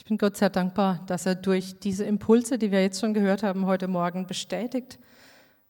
[0.00, 3.42] Ich bin Gott sehr dankbar, dass er durch diese Impulse, die wir jetzt schon gehört
[3.42, 4.98] haben, heute Morgen bestätigt,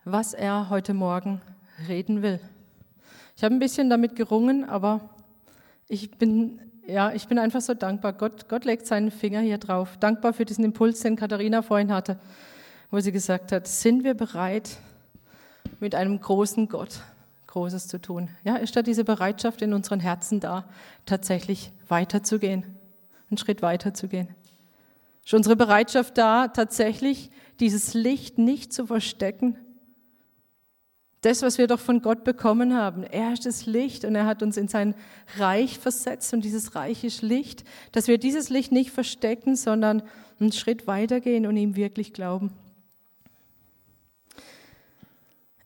[0.04, 1.42] was er heute Morgen
[1.88, 2.38] reden will.
[3.36, 5.00] Ich habe ein bisschen damit gerungen, aber
[5.88, 8.12] ich bin, ja, ich bin einfach so dankbar.
[8.12, 9.96] Gott, Gott legt seinen Finger hier drauf.
[9.98, 12.20] Dankbar für diesen Impuls, den Katharina vorhin hatte,
[12.92, 14.78] wo sie gesagt hat, sind wir bereit,
[15.80, 17.00] mit einem großen Gott
[17.48, 18.28] Großes zu tun?
[18.44, 20.66] Ja, ist da diese Bereitschaft in unseren Herzen da,
[21.04, 22.64] tatsächlich weiterzugehen,
[23.30, 24.28] einen Schritt weiterzugehen?
[25.24, 27.30] Ist unsere Bereitschaft da, tatsächlich
[27.60, 29.56] dieses Licht nicht zu verstecken,
[31.22, 33.02] das, was wir doch von Gott bekommen haben.
[33.02, 34.94] Er ist das Licht und er hat uns in sein
[35.36, 40.02] Reich versetzt und dieses Reich ist Licht, dass wir dieses Licht nicht verstecken, sondern
[40.40, 42.52] einen Schritt weitergehen und ihm wirklich glauben.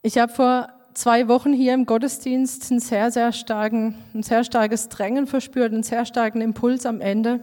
[0.03, 4.89] Ich habe vor zwei Wochen hier im Gottesdienst einen sehr, sehr starken, ein sehr starkes
[4.89, 7.41] Drängen verspürt, einen sehr starken Impuls am Ende,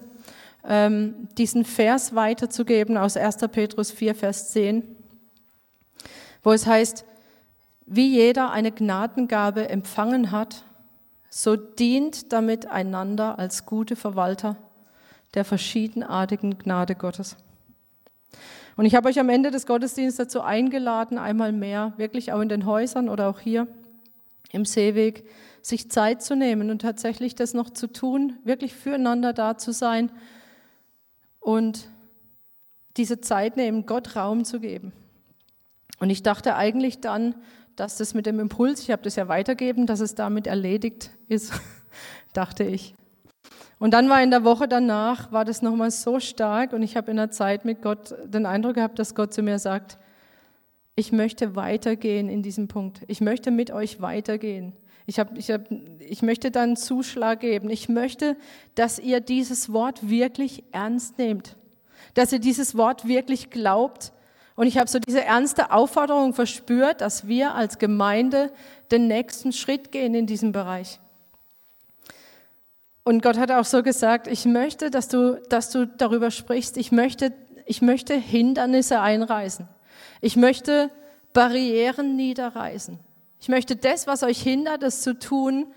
[0.63, 3.37] diesen Vers weiterzugeben aus 1.
[3.51, 4.83] Petrus 4, Vers 10,
[6.43, 7.03] wo es heißt,
[7.87, 10.63] wie jeder eine Gnadengabe empfangen hat,
[11.29, 14.55] so dient damit einander als gute Verwalter
[15.33, 17.37] der verschiedenartigen Gnade Gottes.
[18.77, 22.49] Und ich habe euch am Ende des Gottesdienstes dazu eingeladen, einmal mehr, wirklich auch in
[22.49, 23.67] den Häusern oder auch hier
[24.51, 25.25] im Seeweg,
[25.61, 30.11] sich Zeit zu nehmen und tatsächlich das noch zu tun, wirklich füreinander da zu sein
[31.41, 31.89] und
[32.95, 34.93] diese Zeit nehmen, Gott Raum zu geben.
[35.99, 37.35] Und ich dachte eigentlich dann,
[37.75, 41.51] dass das mit dem Impuls, ich habe das ja weitergeben, dass es damit erledigt ist,
[42.33, 42.95] dachte ich.
[43.79, 47.09] Und dann war in der Woche danach, war das nochmal so stark und ich habe
[47.09, 49.97] in der Zeit mit Gott den Eindruck gehabt, dass Gott zu mir sagt,
[50.95, 53.01] ich möchte weitergehen in diesem Punkt.
[53.07, 54.73] Ich möchte mit euch weitergehen.
[55.05, 57.69] Ich, hab, ich, hab, ich möchte dann einen Zuschlag geben.
[57.69, 58.37] Ich möchte,
[58.75, 61.55] dass ihr dieses Wort wirklich ernst nehmt.
[62.13, 64.11] Dass ihr dieses Wort wirklich glaubt
[64.55, 68.51] und ich habe so diese ernste Aufforderung verspürt, dass wir als Gemeinde
[68.91, 70.99] den nächsten Schritt gehen in diesem Bereich.
[73.03, 76.77] Und Gott hat auch so gesagt, ich möchte, dass du, dass du darüber sprichst.
[76.77, 77.33] Ich möchte,
[77.65, 79.67] ich möchte Hindernisse einreißen.
[80.21, 80.91] Ich möchte
[81.33, 82.99] Barrieren niederreißen.
[83.41, 85.73] Ich möchte das, was euch hindert, es zu tun,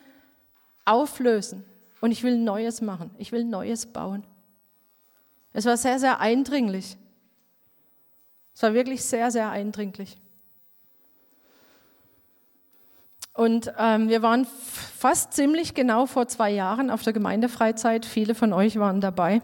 [0.85, 1.65] auflösen.
[2.03, 3.11] Und ich will Neues machen.
[3.17, 4.23] Ich will Neues bauen.
[5.55, 6.99] Es war sehr, sehr eindringlich.
[8.55, 10.19] Es war wirklich sehr, sehr eindringlich.
[13.33, 18.05] Und ähm, wir waren fast ziemlich genau vor zwei Jahren auf der Gemeindefreizeit.
[18.05, 19.41] Viele von euch waren dabei.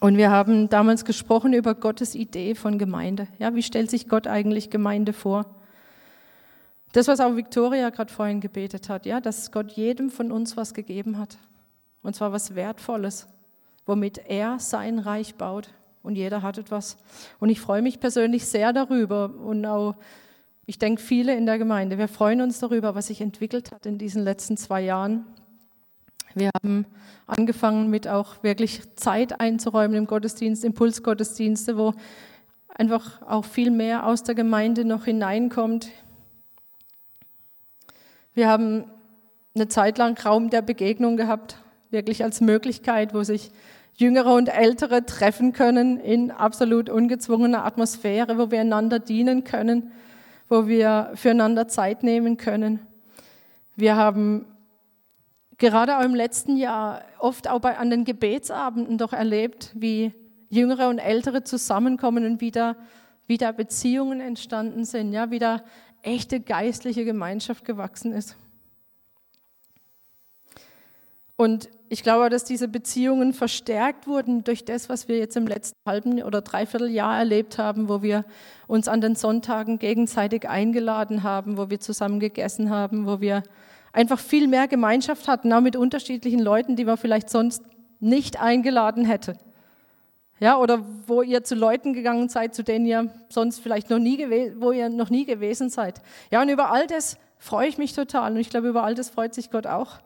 [0.00, 3.28] Und wir haben damals gesprochen über Gottes Idee von Gemeinde.
[3.38, 5.57] Ja, wie stellt sich Gott eigentlich Gemeinde vor?
[6.92, 10.72] Das, was auch Victoria gerade vorhin gebetet hat, ja, dass Gott jedem von uns was
[10.74, 11.36] gegeben hat.
[12.02, 13.26] Und zwar was Wertvolles,
[13.84, 15.70] womit er sein Reich baut
[16.02, 16.96] und jeder hat etwas.
[17.38, 19.96] Und ich freue mich persönlich sehr darüber und auch,
[20.64, 23.98] ich denke, viele in der Gemeinde, wir freuen uns darüber, was sich entwickelt hat in
[23.98, 25.26] diesen letzten zwei Jahren.
[26.34, 26.86] Wir haben
[27.26, 31.94] angefangen mit auch wirklich Zeit einzuräumen im Gottesdienst, Impulsgottesdienste, wo
[32.68, 35.90] einfach auch viel mehr aus der Gemeinde noch hineinkommt.
[38.38, 38.84] Wir haben
[39.56, 41.56] eine Zeit lang Raum der Begegnung gehabt,
[41.90, 43.50] wirklich als Möglichkeit, wo sich
[43.94, 49.90] Jüngere und Ältere treffen können in absolut ungezwungener Atmosphäre, wo wir einander dienen können,
[50.48, 52.78] wo wir füreinander Zeit nehmen können.
[53.74, 54.46] Wir haben
[55.56, 60.12] gerade auch im letzten Jahr oft auch bei, an den Gebetsabenden doch erlebt, wie
[60.48, 62.76] Jüngere und Ältere zusammenkommen und wieder,
[63.26, 65.64] wieder Beziehungen entstanden sind, ja, wieder
[66.02, 68.36] echte geistliche Gemeinschaft gewachsen ist.
[71.36, 75.78] Und ich glaube, dass diese Beziehungen verstärkt wurden durch das, was wir jetzt im letzten
[75.86, 78.24] halben oder dreiviertel Jahr erlebt haben, wo wir
[78.66, 83.44] uns an den Sonntagen gegenseitig eingeladen haben, wo wir zusammen gegessen haben, wo wir
[83.92, 87.62] einfach viel mehr Gemeinschaft hatten, auch mit unterschiedlichen Leuten, die man vielleicht sonst
[88.00, 89.38] nicht eingeladen hätte.
[90.40, 94.18] Ja, oder wo ihr zu Leuten gegangen seid, zu denen ihr sonst vielleicht noch nie,
[94.58, 96.00] wo ihr noch nie gewesen seid.
[96.30, 99.10] Ja, und über all das freue ich mich total und ich glaube, über all das
[99.10, 99.98] freut sich Gott auch.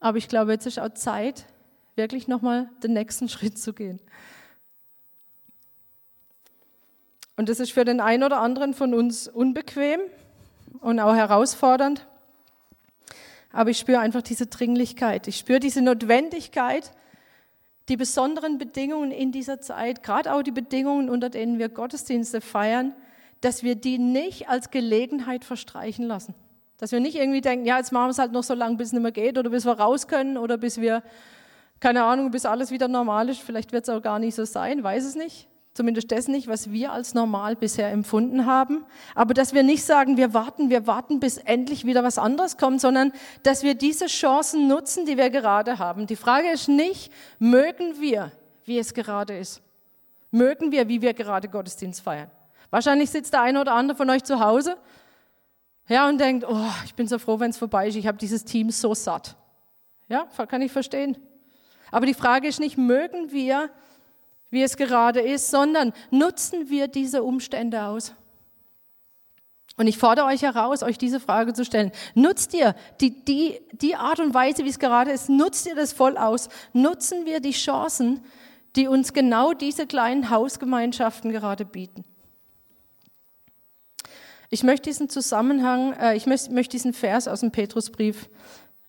[0.00, 1.44] Aber ich glaube, jetzt ist auch Zeit,
[1.94, 4.00] wirklich nochmal den nächsten Schritt zu gehen.
[7.36, 10.00] Und das ist für den einen oder anderen von uns unbequem
[10.80, 12.06] und auch herausfordernd.
[13.52, 15.26] Aber ich spüre einfach diese Dringlichkeit.
[15.28, 16.92] Ich spüre diese Notwendigkeit,
[17.88, 22.94] die besonderen Bedingungen in dieser Zeit, gerade auch die Bedingungen, unter denen wir Gottesdienste feiern,
[23.40, 26.34] dass wir die nicht als Gelegenheit verstreichen lassen.
[26.78, 28.88] Dass wir nicht irgendwie denken, ja, jetzt machen wir es halt noch so lange, bis
[28.88, 31.02] es nicht mehr geht oder bis wir raus können oder bis wir,
[31.78, 33.40] keine Ahnung, bis alles wieder normal ist.
[33.40, 35.48] Vielleicht wird es auch gar nicht so sein, weiß es nicht.
[35.74, 38.86] Zumindest das nicht, was wir als normal bisher empfunden haben.
[39.16, 42.80] Aber dass wir nicht sagen, wir warten, wir warten, bis endlich wieder was anderes kommt,
[42.80, 43.12] sondern
[43.42, 46.06] dass wir diese Chancen nutzen, die wir gerade haben.
[46.06, 48.30] Die Frage ist nicht, mögen wir,
[48.64, 49.62] wie es gerade ist?
[50.30, 52.30] Mögen wir, wie wir gerade Gottesdienst feiern?
[52.70, 54.76] Wahrscheinlich sitzt der eine oder andere von euch zu Hause
[55.88, 57.96] ja, und denkt, oh, ich bin so froh, wenn es vorbei ist.
[57.96, 59.36] Ich habe dieses Team so satt.
[60.08, 61.16] Ja, kann ich verstehen.
[61.90, 63.70] Aber die Frage ist nicht, mögen wir,
[64.54, 68.14] wie es gerade ist, sondern nutzen wir diese Umstände aus?
[69.76, 71.90] Und ich fordere euch heraus, euch diese Frage zu stellen.
[72.14, 75.92] Nutzt ihr die, die, die Art und Weise, wie es gerade ist, nutzt ihr das
[75.92, 76.48] voll aus?
[76.72, 78.20] Nutzen wir die Chancen,
[78.76, 82.04] die uns genau diese kleinen Hausgemeinschaften gerade bieten?
[84.48, 88.28] Ich möchte diesen Zusammenhang, äh, ich möchte, möchte diesen Vers aus dem Petrusbrief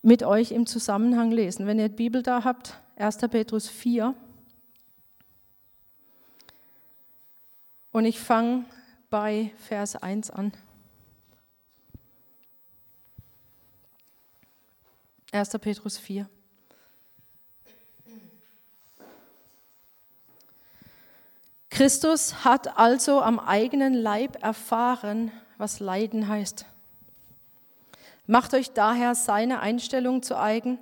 [0.03, 1.65] mit euch im Zusammenhang lesen.
[1.65, 3.17] Wenn ihr die Bibel da habt, 1.
[3.31, 4.13] Petrus 4.
[7.95, 8.65] Und ich fange
[9.09, 10.51] bei Vers 1 an.
[15.31, 15.49] 1.
[15.61, 16.29] Petrus 4.
[21.69, 26.65] Christus hat also am eigenen Leib erfahren, was Leiden heißt.
[28.27, 30.79] Macht euch daher seine Einstellung zu eigen,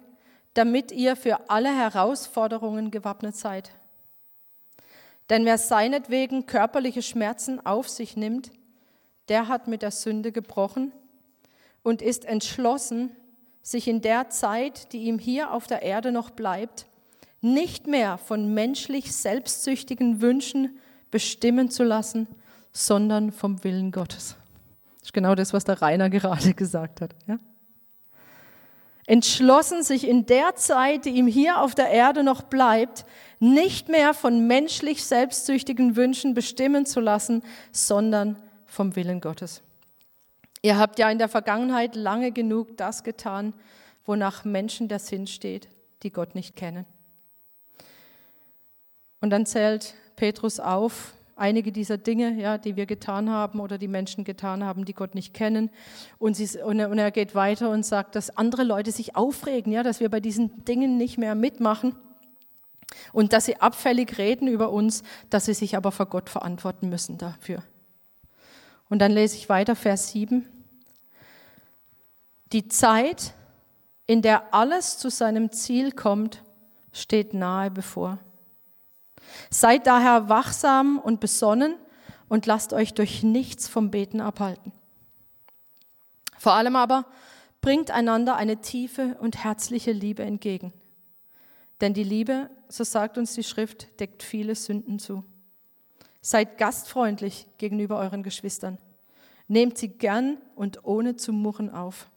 [0.56, 3.70] damit ihr für alle Herausforderungen gewappnet seid.
[5.30, 8.52] Denn wer seinetwegen körperliche Schmerzen auf sich nimmt,
[9.30, 10.92] der hat mit der Sünde gebrochen
[11.82, 13.12] und ist entschlossen,
[13.62, 16.88] sich in der Zeit, die ihm hier auf der Erde noch bleibt,
[17.42, 20.78] nicht mehr von menschlich selbstsüchtigen Wünschen
[21.12, 22.28] bestimmen zu lassen,
[22.72, 24.36] sondern vom Willen Gottes.
[25.00, 27.16] Das ist genau das, was der Rainer gerade gesagt hat.
[27.28, 27.40] Ja?
[29.06, 33.06] Entschlossen, sich in der Zeit, die ihm hier auf der Erde noch bleibt,
[33.44, 37.44] nicht mehr von menschlich selbstsüchtigen Wünschen bestimmen zu lassen,
[37.74, 39.62] sondern vom Willen Gottes.
[40.62, 43.54] Ihr habt ja in der Vergangenheit lange genug das getan,
[44.06, 45.68] wonach Menschen der Sinn steht,
[46.04, 46.86] die Gott nicht kennen.
[49.20, 53.90] Und dann zählt Petrus auf, einige dieser Dinge, ja, die wir getan haben oder die
[53.90, 55.70] Menschen getan haben, die Gott nicht kennen.
[56.18, 60.00] Und, sie, und, er, geht weiter und sagt, dass andere Leute sich aufregen, ja, dass
[60.00, 61.94] wir bei diesen Dingen nicht mehr mitmachen
[63.12, 67.18] und dass sie abfällig reden über uns, dass sie sich aber vor Gott verantworten müssen
[67.18, 67.64] dafür.
[68.90, 70.48] Und dann lese ich weiter, Vers 7.
[72.52, 73.34] Die Zeit,
[74.06, 76.44] in der alles zu seinem Ziel kommt,
[76.92, 78.20] steht nahe bevor.
[79.50, 81.76] Seid daher wachsam und besonnen
[82.30, 84.72] und lasst euch durch nichts vom Beten abhalten.
[86.38, 87.06] Vor allem aber
[87.62, 90.74] bringt einander eine tiefe und herzliche Liebe entgegen.
[91.84, 95.26] Denn die Liebe, so sagt uns die Schrift, deckt viele Sünden zu.
[96.22, 98.78] Seid gastfreundlich gegenüber euren Geschwistern.
[99.50, 102.10] Nehmt sie gern und ohne zu murren auf.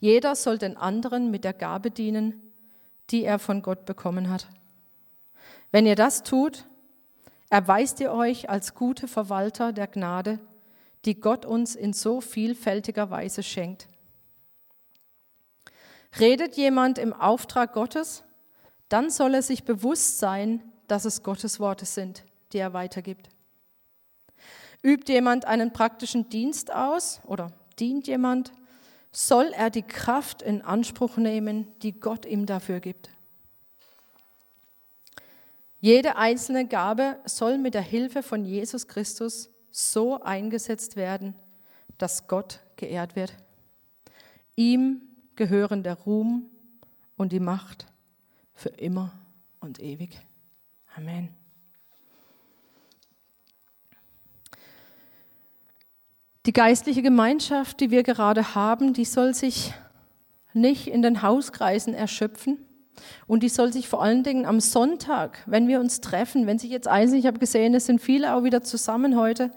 [0.00, 2.42] Jeder soll den anderen mit der Gabe dienen,
[3.10, 4.48] die er von Gott bekommen hat.
[5.70, 6.66] Wenn ihr das tut,
[7.50, 10.40] erweist ihr euch als gute Verwalter der Gnade,
[11.04, 13.86] die Gott uns in so vielfältiger Weise schenkt.
[16.18, 18.22] Redet jemand im Auftrag Gottes,
[18.88, 23.30] dann soll er sich bewusst sein, dass es Gottes Worte sind, die er weitergibt.
[24.82, 28.52] Übt jemand einen praktischen Dienst aus oder dient jemand,
[29.12, 33.10] soll er die Kraft in Anspruch nehmen, die Gott ihm dafür gibt.
[35.80, 41.34] Jede einzelne Gabe soll mit der Hilfe von Jesus Christus so eingesetzt werden,
[41.98, 43.34] dass Gott geehrt wird.
[44.54, 45.02] Ihm
[45.36, 46.46] gehören der Ruhm
[47.16, 47.86] und die Macht
[48.54, 49.12] für immer
[49.60, 50.18] und ewig.
[50.96, 51.28] Amen.
[56.44, 59.72] Die geistliche Gemeinschaft, die wir gerade haben, die soll sich
[60.52, 62.58] nicht in den Hauskreisen erschöpfen,
[63.26, 66.70] und die soll sich vor allen Dingen am Sonntag, wenn wir uns treffen, wenn sich
[66.70, 69.50] jetzt eins, ich habe gesehen, es sind viele auch wieder zusammen heute,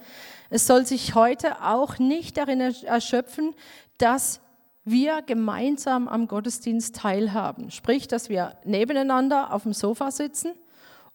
[0.50, 3.54] es soll sich heute auch nicht darin erschöpfen,
[3.98, 4.40] dass
[4.86, 7.72] wir gemeinsam am Gottesdienst teilhaben.
[7.72, 10.54] Sprich, dass wir nebeneinander auf dem Sofa sitzen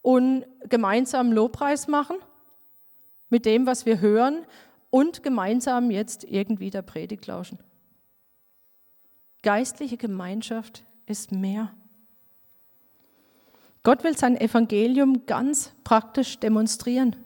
[0.03, 2.17] und gemeinsam Lobpreis machen
[3.29, 4.45] mit dem, was wir hören
[4.91, 7.59] und gemeinsam jetzt irgendwie der Predigt lauschen.
[9.43, 11.73] Geistliche Gemeinschaft ist mehr.
[13.83, 17.17] Gott will sein Evangelium ganz praktisch demonstrieren.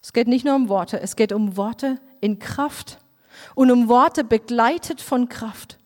[0.00, 2.98] Es geht nicht nur um Worte, es geht um Worte in Kraft
[3.54, 5.78] und um Worte begleitet von Kraft.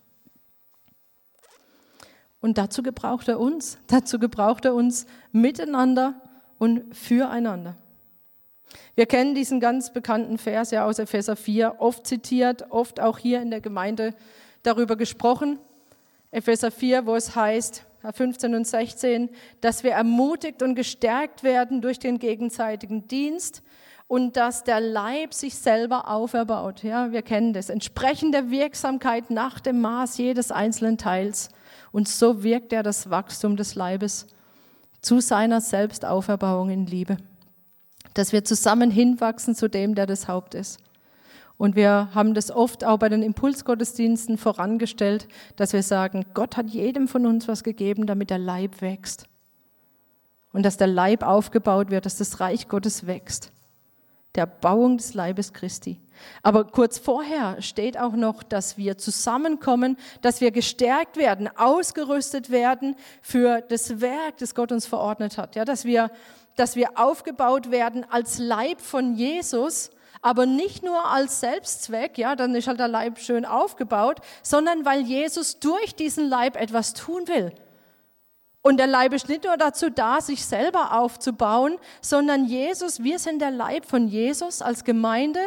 [2.41, 3.79] Und dazu gebraucht er uns.
[3.87, 6.21] Dazu gebraucht er uns miteinander
[6.59, 7.77] und füreinander.
[8.95, 13.41] Wir kennen diesen ganz bekannten Vers ja aus Epheser 4, oft zitiert, oft auch hier
[13.43, 14.15] in der Gemeinde
[14.63, 15.59] darüber gesprochen.
[16.31, 21.99] Epheser 4, wo es heißt, 15 und 16, dass wir ermutigt und gestärkt werden durch
[21.99, 23.63] den gegenseitigen Dienst
[24.09, 26.83] und dass der Leib sich selber auferbaut.
[26.83, 27.71] Ja, wir kennen das.
[27.71, 31.49] Entsprechend der Wirksamkeit nach dem Maß jedes einzelnen Teils.
[31.91, 34.27] Und so wirkt er das Wachstum des Leibes
[35.01, 37.17] zu seiner Selbstauferbauung in Liebe.
[38.15, 40.79] Dass wir zusammen hinwachsen zu dem, der das Haupt ist.
[41.59, 46.69] Und wir haben das oft auch bei den Impulsgottesdiensten vorangestellt, dass wir sagen, Gott hat
[46.69, 49.27] jedem von uns was gegeben, damit der Leib wächst.
[50.53, 53.53] Und dass der Leib aufgebaut wird, dass das Reich Gottes wächst
[54.37, 56.01] der Bauung des Leibes Christi.
[56.43, 62.97] Aber kurz vorher steht auch noch, dass wir zusammenkommen, dass wir gestärkt werden, ausgerüstet werden
[63.21, 65.57] für das Werk, das Gott uns verordnet hat.
[65.57, 66.11] Ja, dass wir,
[66.57, 69.91] dass wir aufgebaut werden als Leib von Jesus,
[70.23, 75.03] aber nicht nur als Selbstzweck, ja, dann ist halt der Leib schön aufgebaut, sondern weil
[75.03, 77.53] Jesus durch diesen Leib etwas tun will.
[78.67, 83.41] Und der Leib ist nicht nur dazu da, sich selber aufzubauen, sondern Jesus, wir sind
[83.41, 85.39] der Leib von Jesus als Gemeinde.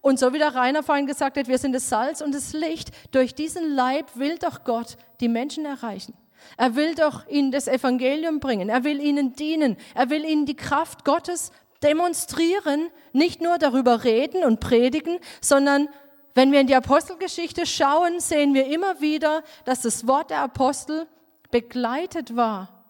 [0.00, 2.92] Und so wie der Rainer vorhin gesagt hat, wir sind das Salz und das Licht.
[3.10, 6.14] Durch diesen Leib will doch Gott die Menschen erreichen.
[6.56, 8.68] Er will doch ihnen das Evangelium bringen.
[8.68, 9.76] Er will ihnen dienen.
[9.96, 11.50] Er will ihnen die Kraft Gottes
[11.82, 15.88] demonstrieren, nicht nur darüber reden und predigen, sondern
[16.36, 21.08] wenn wir in die Apostelgeschichte schauen, sehen wir immer wieder, dass das Wort der Apostel
[21.50, 22.84] begleitet war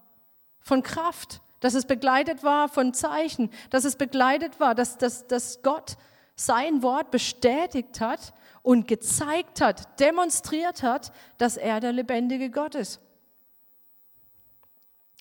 [0.60, 5.62] von Kraft, dass es begleitet war von Zeichen, dass es begleitet war, dass, dass, dass
[5.62, 5.96] Gott
[6.34, 13.00] sein Wort bestätigt hat und gezeigt hat, demonstriert hat, dass er der lebendige Gott ist.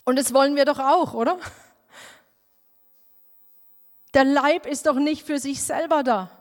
[0.05, 1.37] Und das wollen wir doch auch, oder?
[4.13, 6.31] Der Leib ist doch nicht für sich selber da.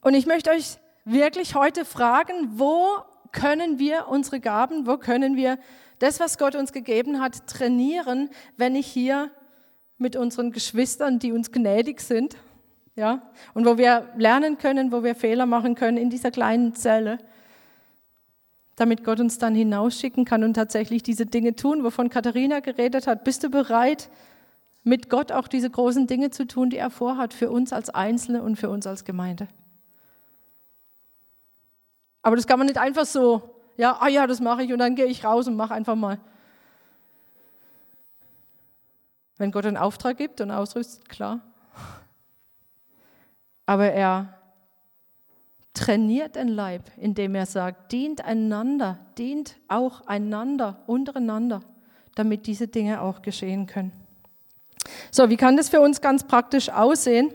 [0.00, 0.78] Und ich möchte euch
[1.10, 2.84] wirklich heute fragen, wo
[3.32, 5.58] können wir unsere Gaben, wo können wir
[5.98, 9.30] das, was Gott uns gegeben hat, trainieren, wenn ich hier
[9.96, 12.36] mit unseren Geschwistern, die uns gnädig sind,
[12.94, 13.22] ja,
[13.54, 17.18] und wo wir lernen können, wo wir Fehler machen können in dieser kleinen Zelle,
[18.76, 23.24] damit Gott uns dann hinausschicken kann und tatsächlich diese Dinge tun, wovon Katharina geredet hat.
[23.24, 24.08] Bist du bereit,
[24.84, 28.42] mit Gott auch diese großen Dinge zu tun, die er vorhat, für uns als Einzelne
[28.42, 29.48] und für uns als Gemeinde?
[32.28, 34.94] Aber das kann man nicht einfach so, ja, ah ja, das mache ich und dann
[34.94, 36.18] gehe ich raus und mache einfach mal.
[39.38, 41.40] Wenn Gott einen Auftrag gibt und ausrüstet, klar.
[43.64, 44.34] Aber er
[45.72, 51.62] trainiert den Leib, indem er sagt, dient einander, dient auch einander, untereinander,
[52.14, 53.92] damit diese Dinge auch geschehen können.
[55.10, 57.32] So, wie kann das für uns ganz praktisch aussehen?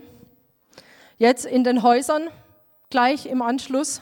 [1.18, 2.28] Jetzt in den Häusern,
[2.90, 4.00] gleich im Anschluss.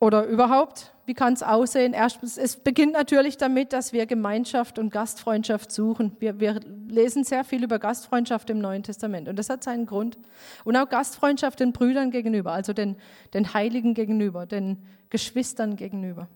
[0.00, 1.92] Oder überhaupt, wie kann es aussehen?
[1.92, 6.16] Erstens, es beginnt natürlich damit, dass wir Gemeinschaft und Gastfreundschaft suchen.
[6.20, 10.16] Wir, wir, lesen sehr viel über Gastfreundschaft im Neuen Testament und das hat seinen Grund.
[10.64, 12.96] Und auch Gastfreundschaft den Brüdern gegenüber, also den,
[13.34, 14.78] den Heiligen gegenüber, den
[15.10, 16.28] Geschwistern gegenüber.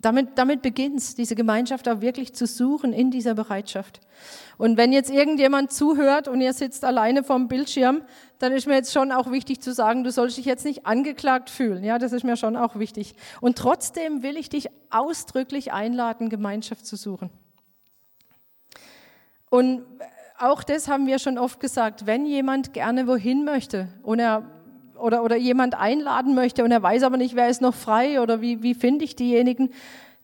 [0.00, 4.00] Damit, damit beginnt es, diese Gemeinschaft auch wirklich zu suchen in dieser Bereitschaft.
[4.56, 8.02] Und wenn jetzt irgendjemand zuhört und ihr sitzt alleine vorm Bildschirm,
[8.38, 11.50] dann ist mir jetzt schon auch wichtig zu sagen, du sollst dich jetzt nicht angeklagt
[11.50, 11.82] fühlen.
[11.82, 13.16] Ja, das ist mir schon auch wichtig.
[13.40, 17.30] Und trotzdem will ich dich ausdrücklich einladen, Gemeinschaft zu suchen.
[19.50, 19.84] Und
[20.38, 24.57] auch das haben wir schon oft gesagt, wenn jemand gerne wohin möchte und er
[25.00, 28.40] oder, oder jemand einladen möchte und er weiß aber nicht, wer ist noch frei oder
[28.40, 29.70] wie, wie finde ich diejenigen,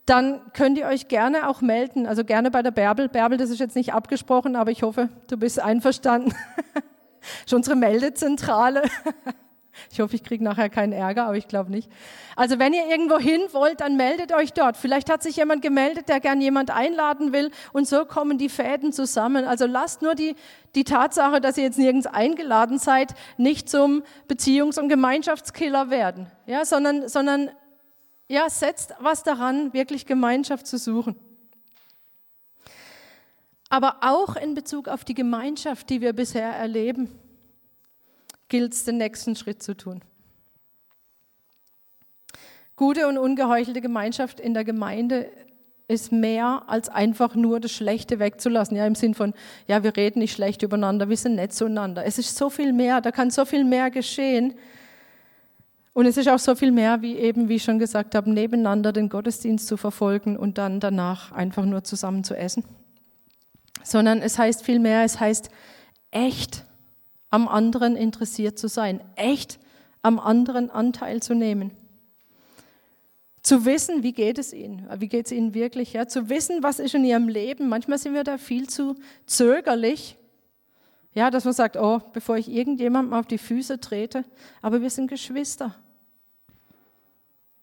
[0.06, 2.06] dann könnt ihr euch gerne auch melden.
[2.06, 3.08] Also gerne bei der Bärbel.
[3.08, 6.34] Bärbel, das ist jetzt nicht abgesprochen, aber ich hoffe, du bist einverstanden.
[6.74, 8.82] das ist unsere Meldezentrale.
[9.90, 11.90] Ich hoffe, ich kriege nachher keinen Ärger, aber ich glaube nicht.
[12.36, 14.76] Also wenn ihr irgendwo hin wollt, dann meldet euch dort.
[14.76, 18.92] Vielleicht hat sich jemand gemeldet, der gern jemand einladen will und so kommen die Fäden
[18.92, 19.44] zusammen.
[19.44, 20.36] Also lasst nur die,
[20.74, 26.64] die Tatsache, dass ihr jetzt nirgends eingeladen seid, nicht zum Beziehungs- und Gemeinschaftskiller werden, ja,
[26.64, 27.50] sondern, sondern
[28.28, 31.16] ja, setzt was daran, wirklich Gemeinschaft zu suchen.
[33.68, 37.08] Aber auch in Bezug auf die Gemeinschaft, die wir bisher erleben
[38.48, 40.02] gilt es, den nächsten Schritt zu tun.
[42.76, 45.30] Gute und ungeheuchelte Gemeinschaft in der Gemeinde
[45.86, 48.76] ist mehr als einfach nur das Schlechte wegzulassen.
[48.76, 49.34] Ja, im Sinn von,
[49.68, 52.04] ja, wir reden nicht schlecht übereinander, wir sind nett zueinander.
[52.04, 54.54] Es ist so viel mehr, da kann so viel mehr geschehen.
[55.92, 58.92] Und es ist auch so viel mehr, wie eben, wie ich schon gesagt habe, nebeneinander
[58.92, 62.64] den Gottesdienst zu verfolgen und dann danach einfach nur zusammen zu essen.
[63.84, 65.50] Sondern es heißt viel mehr, es heißt
[66.10, 66.64] echt
[67.34, 69.58] am anderen interessiert zu sein, echt
[70.02, 71.72] am anderen Anteil zu nehmen.
[73.42, 76.06] Zu wissen, wie geht es ihnen, wie geht es ihnen wirklich, ja?
[76.06, 77.68] zu wissen, was ist in ihrem Leben.
[77.68, 78.94] Manchmal sind wir da viel zu
[79.26, 80.16] zögerlich,
[81.12, 84.24] ja, dass man sagt, oh, bevor ich irgendjemandem auf die Füße trete,
[84.62, 85.74] aber wir sind Geschwister.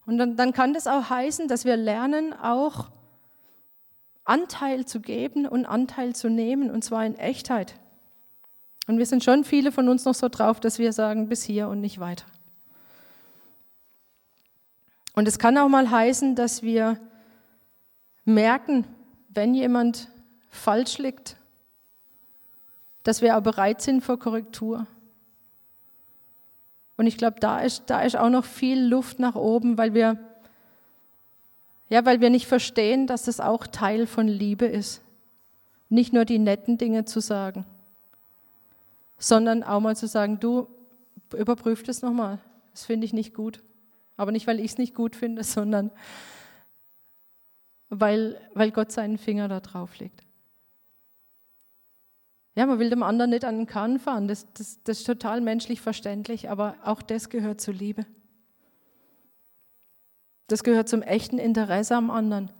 [0.05, 2.91] Und dann, dann kann das auch heißen, dass wir lernen, auch
[4.25, 7.75] Anteil zu geben und Anteil zu nehmen, und zwar in Echtheit.
[8.91, 11.69] Und wir sind schon viele von uns noch so drauf, dass wir sagen, bis hier
[11.69, 12.25] und nicht weiter.
[15.13, 16.99] Und es kann auch mal heißen, dass wir
[18.25, 18.83] merken,
[19.29, 20.09] wenn jemand
[20.49, 21.37] falsch liegt,
[23.03, 24.85] dass wir auch bereit sind für Korrektur.
[26.97, 30.19] Und ich glaube, da ist, da ist auch noch viel Luft nach oben, weil wir,
[31.87, 35.01] ja, weil wir nicht verstehen, dass das auch Teil von Liebe ist.
[35.87, 37.65] Nicht nur die netten Dinge zu sagen,
[39.21, 40.67] sondern auch mal zu sagen, du
[41.35, 42.39] überprüf das nochmal.
[42.71, 43.63] Das finde ich nicht gut.
[44.17, 45.91] Aber nicht, weil ich es nicht gut finde, sondern
[47.89, 50.23] weil, weil Gott seinen Finger da drauf legt.
[52.55, 55.39] Ja, man will dem anderen nicht an den Kahn fahren, das, das, das ist total
[55.39, 58.05] menschlich verständlich, aber auch das gehört zur Liebe.
[60.47, 62.51] Das gehört zum echten Interesse am anderen,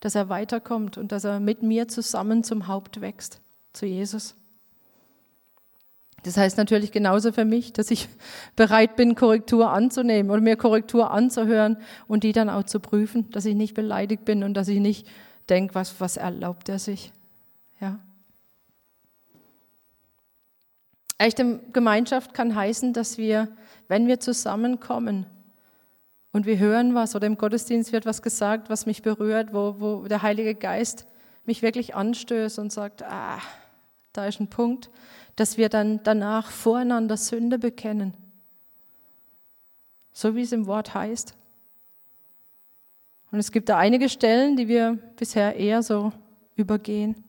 [0.00, 3.40] dass er weiterkommt und dass er mit mir zusammen zum Haupt wächst,
[3.72, 4.34] zu Jesus.
[6.22, 8.08] Das heißt natürlich genauso für mich, dass ich
[8.54, 13.46] bereit bin, Korrektur anzunehmen oder mir Korrektur anzuhören und die dann auch zu prüfen, dass
[13.46, 15.06] ich nicht beleidigt bin und dass ich nicht
[15.48, 17.12] denke, was, was erlaubt er sich.
[17.80, 17.98] Ja.
[21.16, 23.48] Echte Gemeinschaft kann heißen, dass wir,
[23.88, 25.26] wenn wir zusammenkommen
[26.32, 30.08] und wir hören was oder im Gottesdienst wird was gesagt, was mich berührt, wo, wo
[30.08, 31.06] der Heilige Geist
[31.44, 33.38] mich wirklich anstößt und sagt, ah,
[34.12, 34.90] da ist ein Punkt,
[35.40, 38.12] dass wir dann danach voreinander Sünde bekennen.
[40.12, 41.34] So wie es im Wort heißt.
[43.32, 46.12] Und es gibt da einige Stellen, die wir bisher eher so
[46.56, 47.24] übergehen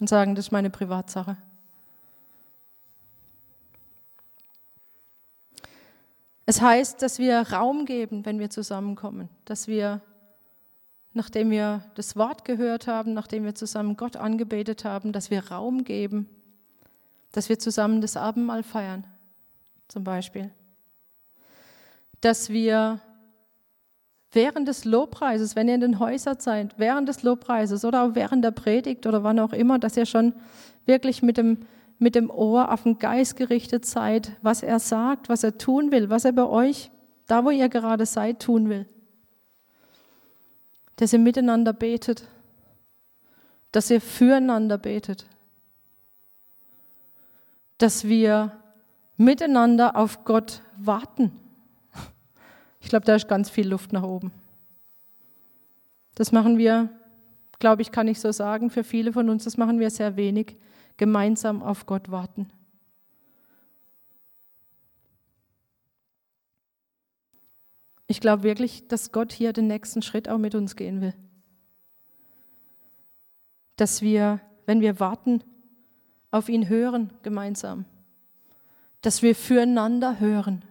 [0.00, 1.36] und sagen, das ist meine Privatsache.
[6.46, 10.00] Es heißt, dass wir Raum geben, wenn wir zusammenkommen, dass wir,
[11.12, 15.84] nachdem wir das Wort gehört haben, nachdem wir zusammen Gott angebetet haben, dass wir Raum
[15.84, 16.26] geben
[17.34, 19.04] dass wir zusammen das Abendmahl feiern,
[19.88, 20.52] zum Beispiel.
[22.20, 23.00] Dass wir
[24.30, 28.44] während des Lobpreises, wenn ihr in den Häusern seid, während des Lobpreises oder auch während
[28.44, 30.32] der Predigt oder wann auch immer, dass ihr schon
[30.86, 31.66] wirklich mit dem,
[31.98, 36.10] mit dem Ohr auf den Geist gerichtet seid, was er sagt, was er tun will,
[36.10, 36.92] was er bei euch,
[37.26, 38.86] da wo ihr gerade seid, tun will.
[40.96, 42.28] Dass ihr miteinander betet,
[43.72, 45.26] dass ihr füreinander betet,
[47.84, 48.50] dass wir
[49.18, 51.38] miteinander auf Gott warten.
[52.80, 54.32] Ich glaube, da ist ganz viel Luft nach oben.
[56.14, 56.88] Das machen wir,
[57.58, 60.56] glaube ich, kann ich so sagen, für viele von uns, das machen wir sehr wenig,
[60.96, 62.48] gemeinsam auf Gott warten.
[68.06, 71.12] Ich glaube wirklich, dass Gott hier den nächsten Schritt auch mit uns gehen will.
[73.76, 75.44] Dass wir, wenn wir warten,
[76.34, 77.84] auf ihn hören gemeinsam,
[79.02, 80.64] dass wir füreinander hören.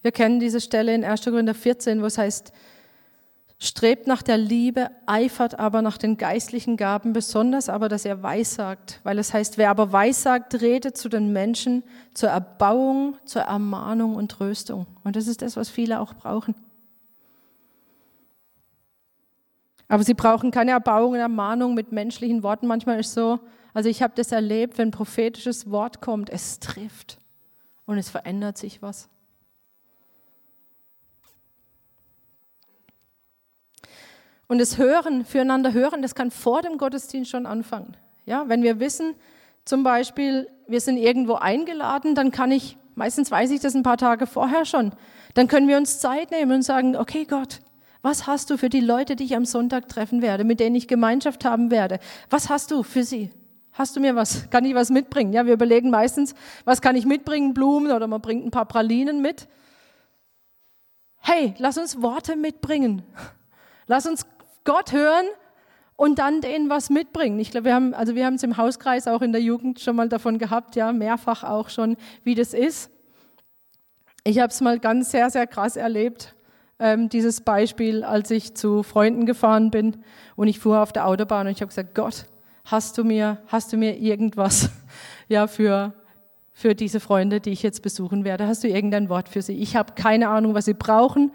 [0.00, 1.22] Wir kennen diese Stelle in 1.
[1.22, 2.52] Korinther 14, wo es heißt,
[3.58, 9.00] strebt nach der Liebe, eifert aber nach den geistlichen Gaben, besonders aber, dass er weissagt,
[9.02, 14.30] weil es heißt, wer aber weissagt, redet zu den Menschen zur Erbauung, zur Ermahnung und
[14.30, 14.86] Tröstung.
[15.04, 16.54] Und das ist das, was viele auch brauchen.
[19.88, 22.66] Aber sie brauchen keine Erbauung und Ermahnung mit menschlichen Worten.
[22.66, 23.40] Manchmal ist es so,
[23.74, 27.18] also ich habe das erlebt, wenn ein prophetisches Wort kommt, es trifft
[27.86, 29.08] und es verändert sich was.
[34.46, 37.96] Und das Hören, füreinander hören, das kann vor dem Gottesdienst schon anfangen.
[38.26, 39.14] Ja, wenn wir wissen,
[39.64, 43.96] zum Beispiel, wir sind irgendwo eingeladen, dann kann ich, meistens weiß ich das ein paar
[43.96, 44.92] Tage vorher schon,
[45.34, 47.60] dann können wir uns Zeit nehmen und sagen, okay Gott,
[48.04, 50.88] was hast du für die Leute, die ich am Sonntag treffen werde, mit denen ich
[50.88, 51.98] Gemeinschaft haben werde?
[52.28, 53.30] Was hast du für sie?
[53.72, 54.50] Hast du mir was?
[54.50, 55.32] Kann ich was mitbringen?
[55.32, 56.34] Ja, wir überlegen meistens,
[56.66, 57.54] was kann ich mitbringen?
[57.54, 59.48] Blumen oder man bringt ein paar Pralinen mit.
[61.16, 63.02] hey, lass uns Worte mitbringen.
[63.86, 64.26] Lass uns
[64.64, 65.24] Gott hören
[65.96, 67.38] und dann denen was mitbringen.
[67.38, 69.96] Ich glaube, wir haben, also wir haben es im Hauskreis auch in der Jugend schon
[69.96, 72.90] mal davon gehabt, ja, mehrfach auch schon, wie das ist.
[74.24, 76.33] Ich habe es mal ganz sehr, sehr krass erlebt,
[76.78, 79.98] ähm, dieses Beispiel, als ich zu Freunden gefahren bin
[80.36, 82.26] und ich fuhr auf der Autobahn und ich habe gesagt, Gott,
[82.64, 84.70] hast du mir, hast du mir irgendwas
[85.28, 85.92] ja, für,
[86.52, 88.46] für diese Freunde, die ich jetzt besuchen werde?
[88.46, 89.54] Hast du irgendein Wort für sie?
[89.54, 91.32] Ich habe keine Ahnung, was sie brauchen.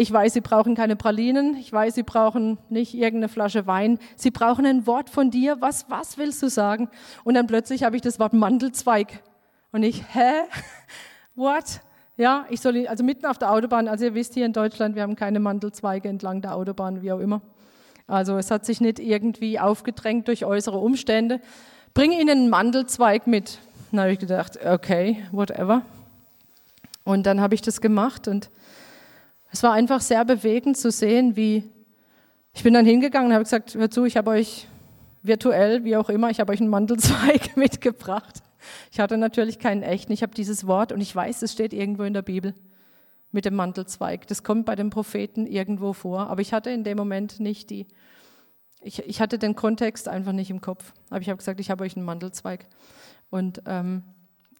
[0.00, 1.56] Ich weiß, sie brauchen keine Pralinen.
[1.56, 3.98] Ich weiß, sie brauchen nicht irgendeine Flasche Wein.
[4.14, 5.60] Sie brauchen ein Wort von dir.
[5.60, 6.88] Was, was willst du sagen?
[7.24, 9.22] Und dann plötzlich habe ich das Wort Mandelzweig.
[9.72, 10.42] Und ich, hä?
[11.34, 11.80] What?
[12.18, 15.02] Ja, ich soll, also mitten auf der Autobahn, also ihr wisst hier in Deutschland, wir
[15.02, 17.40] haben keine Mandelzweige entlang der Autobahn, wie auch immer.
[18.08, 21.40] Also es hat sich nicht irgendwie aufgedrängt durch äußere Umstände.
[21.94, 23.60] Bring ihnen einen Mandelzweig mit.
[23.92, 25.82] Dann habe ich gedacht, okay, whatever.
[27.04, 28.50] Und dann habe ich das gemacht und
[29.52, 31.70] es war einfach sehr bewegend zu sehen, wie
[32.52, 34.66] ich bin dann hingegangen und habe gesagt, hör zu, ich habe euch
[35.22, 38.42] virtuell, wie auch immer, ich habe euch einen Mandelzweig mitgebracht.
[38.90, 40.12] Ich hatte natürlich keinen echten.
[40.12, 42.54] Ich habe dieses Wort und ich weiß, es steht irgendwo in der Bibel
[43.30, 44.26] mit dem Mantelzweig.
[44.26, 46.28] Das kommt bei den Propheten irgendwo vor.
[46.28, 47.86] Aber ich hatte in dem Moment nicht die,
[48.80, 50.92] ich, ich hatte den Kontext einfach nicht im Kopf.
[51.10, 52.66] Aber ich habe gesagt, ich habe euch einen Mantelzweig.
[53.30, 54.02] Und ähm,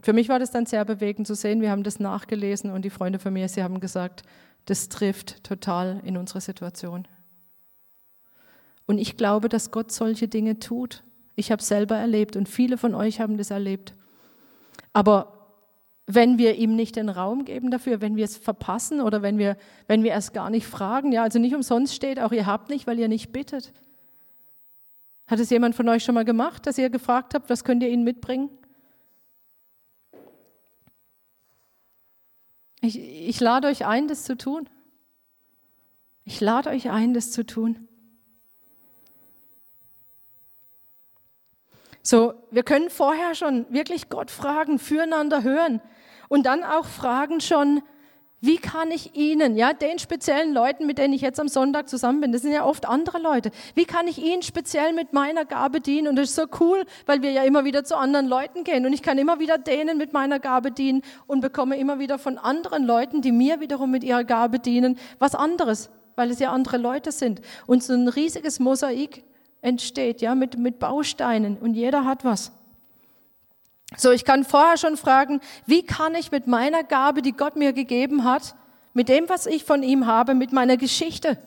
[0.01, 1.61] für mich war das dann sehr bewegend zu sehen.
[1.61, 4.23] Wir haben das nachgelesen und die Freunde von mir, sie haben gesagt,
[4.67, 7.09] das trifft total in unsere Situation.
[8.87, 11.05] Und ich glaube, dass Gott solche Dinge tut.
[11.37, 13.95] Ich habe selber erlebt und viele von euch haben das erlebt.
[14.93, 15.39] Aber
[16.07, 19.57] wenn wir ihm nicht den Raum geben dafür, wenn wir es verpassen oder wenn wir,
[19.87, 22.87] wenn wir erst gar nicht fragen, ja, also nicht umsonst steht auch, ihr habt nicht,
[22.87, 23.73] weil ihr nicht bittet.
[25.27, 27.91] Hat es jemand von euch schon mal gemacht, dass ihr gefragt habt, was könnt ihr
[27.91, 28.49] ihnen mitbringen?
[32.81, 34.69] Ich, ich lade euch ein, das zu tun.
[36.25, 37.88] Ich lade euch ein, das zu tun.
[42.03, 45.81] So, wir können vorher schon wirklich Gott fragen, füreinander hören
[46.29, 47.83] und dann auch fragen schon,
[48.41, 52.21] wie kann ich Ihnen, ja, den speziellen Leuten, mit denen ich jetzt am Sonntag zusammen
[52.21, 55.81] bin, das sind ja oft andere Leute, wie kann ich Ihnen speziell mit meiner Gabe
[55.81, 56.07] dienen?
[56.07, 58.93] Und das ist so cool, weil wir ja immer wieder zu anderen Leuten gehen und
[58.93, 62.85] ich kann immer wieder denen mit meiner Gabe dienen und bekomme immer wieder von anderen
[62.85, 67.11] Leuten, die mir wiederum mit ihrer Gabe dienen, was anderes, weil es ja andere Leute
[67.11, 67.41] sind.
[67.67, 69.25] Und so ein riesiges Mosaik
[69.61, 72.53] entsteht, ja, mit, mit Bausteinen und jeder hat was.
[73.97, 77.73] So, ich kann vorher schon fragen, wie kann ich mit meiner Gabe, die Gott mir
[77.73, 78.55] gegeben hat,
[78.93, 81.39] mit dem, was ich von ihm habe, mit meiner Geschichte,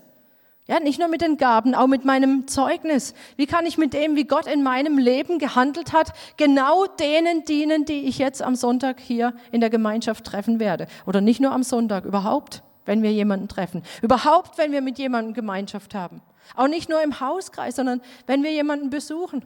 [0.68, 3.14] ja, nicht nur mit den Gaben, auch mit meinem Zeugnis.
[3.36, 7.84] Wie kann ich mit dem, wie Gott in meinem Leben gehandelt hat, genau denen dienen,
[7.86, 10.88] die ich jetzt am Sonntag hier in der Gemeinschaft treffen werde?
[11.06, 13.82] Oder nicht nur am Sonntag, überhaupt, wenn wir jemanden treffen.
[14.02, 16.22] Überhaupt, wenn wir mit jemandem Gemeinschaft haben.
[16.56, 19.46] Auch nicht nur im Hauskreis, sondern wenn wir jemanden besuchen.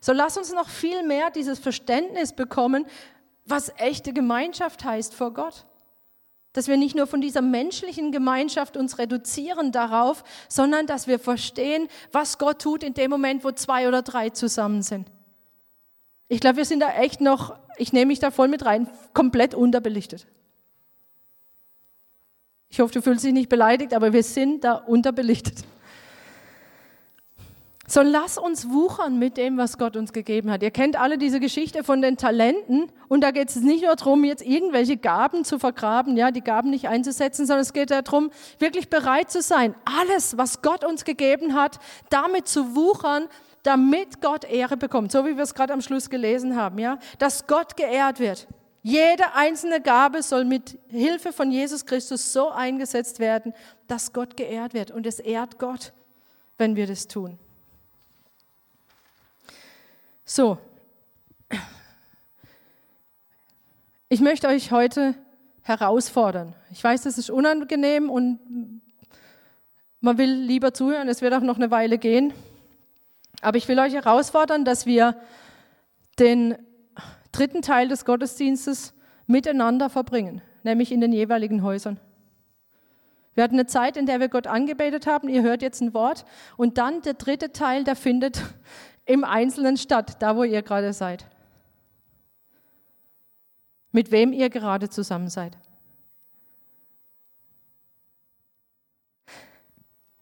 [0.00, 2.86] So lass uns noch viel mehr dieses Verständnis bekommen,
[3.44, 5.66] was echte Gemeinschaft heißt vor Gott.
[6.52, 11.88] Dass wir nicht nur von dieser menschlichen Gemeinschaft uns reduzieren darauf, sondern dass wir verstehen,
[12.12, 15.10] was Gott tut in dem Moment, wo zwei oder drei zusammen sind.
[16.28, 19.54] Ich glaube, wir sind da echt noch, ich nehme mich da voll mit rein, komplett
[19.54, 20.26] unterbelichtet.
[22.68, 25.64] Ich hoffe, du fühlst dich nicht beleidigt, aber wir sind da unterbelichtet.
[27.88, 30.62] So lass uns wuchern mit dem, was Gott uns gegeben hat.
[30.62, 34.24] Ihr kennt alle diese Geschichte von den Talenten und da geht es nicht nur darum,
[34.24, 38.90] jetzt irgendwelche Gaben zu vergraben, ja, die Gaben nicht einzusetzen, sondern es geht darum, wirklich
[38.90, 41.78] bereit zu sein, alles, was Gott uns gegeben hat,
[42.10, 43.28] damit zu wuchern,
[43.62, 47.46] damit Gott Ehre bekommt, so wie wir es gerade am Schluss gelesen haben, ja, dass
[47.46, 48.48] Gott geehrt wird.
[48.82, 53.52] Jede einzelne Gabe soll mit Hilfe von Jesus Christus so eingesetzt werden,
[53.86, 55.92] dass Gott geehrt wird und es ehrt Gott,
[56.58, 57.38] wenn wir das tun.
[60.28, 60.58] So,
[64.08, 65.14] ich möchte euch heute
[65.62, 66.52] herausfordern.
[66.72, 68.40] Ich weiß, das ist unangenehm und
[70.00, 72.34] man will lieber zuhören, es wird auch noch eine Weile gehen.
[73.40, 75.14] Aber ich will euch herausfordern, dass wir
[76.18, 76.56] den
[77.30, 78.94] dritten Teil des Gottesdienstes
[79.28, 82.00] miteinander verbringen, nämlich in den jeweiligen Häusern.
[83.34, 85.28] Wir hatten eine Zeit, in der wir Gott angebetet haben.
[85.28, 86.24] Ihr hört jetzt ein Wort.
[86.56, 88.42] Und dann der dritte Teil, der findet
[89.06, 91.24] im Einzelnen statt, da wo ihr gerade seid.
[93.92, 95.56] Mit wem ihr gerade zusammen seid.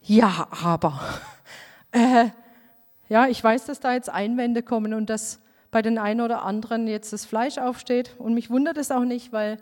[0.00, 1.00] Ja, aber.
[1.96, 2.30] Äh,
[3.08, 5.38] ja, ich weiß, dass da jetzt Einwände kommen und dass
[5.70, 8.16] bei den einen oder anderen jetzt das Fleisch aufsteht.
[8.18, 9.58] Und mich wundert es auch nicht, weil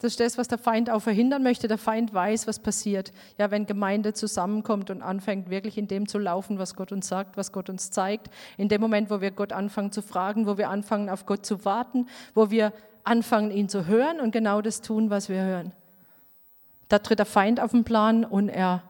[0.00, 1.68] Das ist das, was der Feind auch verhindern möchte.
[1.68, 3.12] Der Feind weiß, was passiert.
[3.36, 7.36] Ja, wenn Gemeinde zusammenkommt und anfängt, wirklich in dem zu laufen, was Gott uns sagt,
[7.36, 8.30] was Gott uns zeigt.
[8.56, 11.66] In dem Moment, wo wir Gott anfangen zu fragen, wo wir anfangen, auf Gott zu
[11.66, 12.72] warten, wo wir
[13.04, 15.72] anfangen, ihn zu hören und genau das tun, was wir hören.
[16.88, 18.82] Da tritt der Feind auf den Plan und er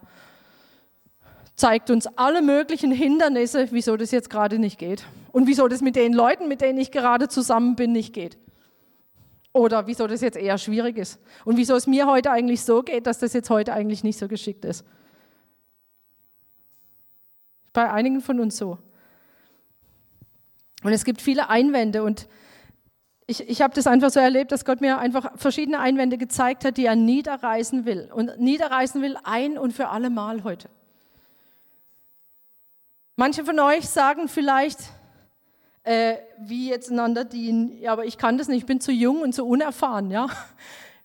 [1.57, 5.05] zeigt uns alle möglichen Hindernisse, wieso das jetzt gerade nicht geht.
[5.33, 8.38] Und wieso das mit den Leuten, mit denen ich gerade zusammen bin, nicht geht.
[9.52, 11.18] Oder wieso das jetzt eher schwierig ist.
[11.44, 14.28] Und wieso es mir heute eigentlich so geht, dass das jetzt heute eigentlich nicht so
[14.28, 14.84] geschickt ist.
[17.72, 18.78] Bei einigen von uns so.
[20.82, 22.28] Und es gibt viele Einwände und
[23.26, 26.76] ich, ich habe das einfach so erlebt, dass Gott mir einfach verschiedene Einwände gezeigt hat,
[26.76, 28.10] die er niederreißen will.
[28.12, 30.68] Und niederreißen will ein und für alle Mal heute.
[33.14, 34.78] Manche von euch sagen vielleicht,
[35.83, 37.79] äh, wie jetzt einander dienen.
[37.79, 40.29] Ja, aber ich kann das nicht, ich bin zu jung und zu unerfahren, ja.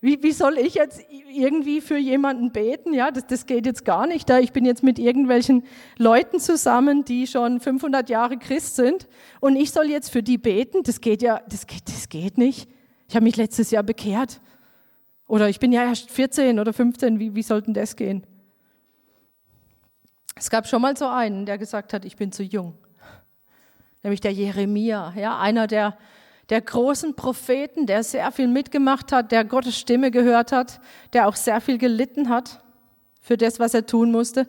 [0.02, 2.94] Wie, wie soll ich jetzt irgendwie für jemanden beten?
[2.94, 4.30] Ja, das, das geht jetzt gar nicht.
[4.30, 5.64] Da ich bin jetzt mit irgendwelchen
[5.98, 9.08] Leuten zusammen, die schon 500 Jahre Christ sind
[9.40, 10.84] und ich soll jetzt für die beten?
[10.84, 12.70] Das geht ja, das geht, das geht nicht.
[13.08, 14.42] Ich habe mich letztes Jahr bekehrt.
[15.28, 17.18] Oder ich bin ja erst 14 oder 15.
[17.18, 18.28] Wie, wie sollten das gehen?
[20.36, 22.78] Es gab schon mal so einen, der gesagt hat, ich bin zu jung
[24.06, 25.98] nämlich der Jeremia, ja, einer der,
[26.50, 30.80] der großen Propheten, der sehr viel mitgemacht hat, der Gottes Stimme gehört hat,
[31.14, 32.62] der auch sehr viel gelitten hat
[33.20, 34.48] für das, was er tun musste.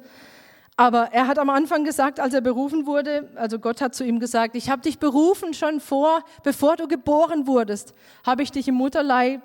[0.77, 4.21] Aber er hat am Anfang gesagt, als er berufen wurde, also Gott hat zu ihm
[4.21, 7.95] gesagt, ich habe dich berufen schon vor, bevor du geboren wurdest,
[8.27, 9.41] habe ich dich im Mutterleib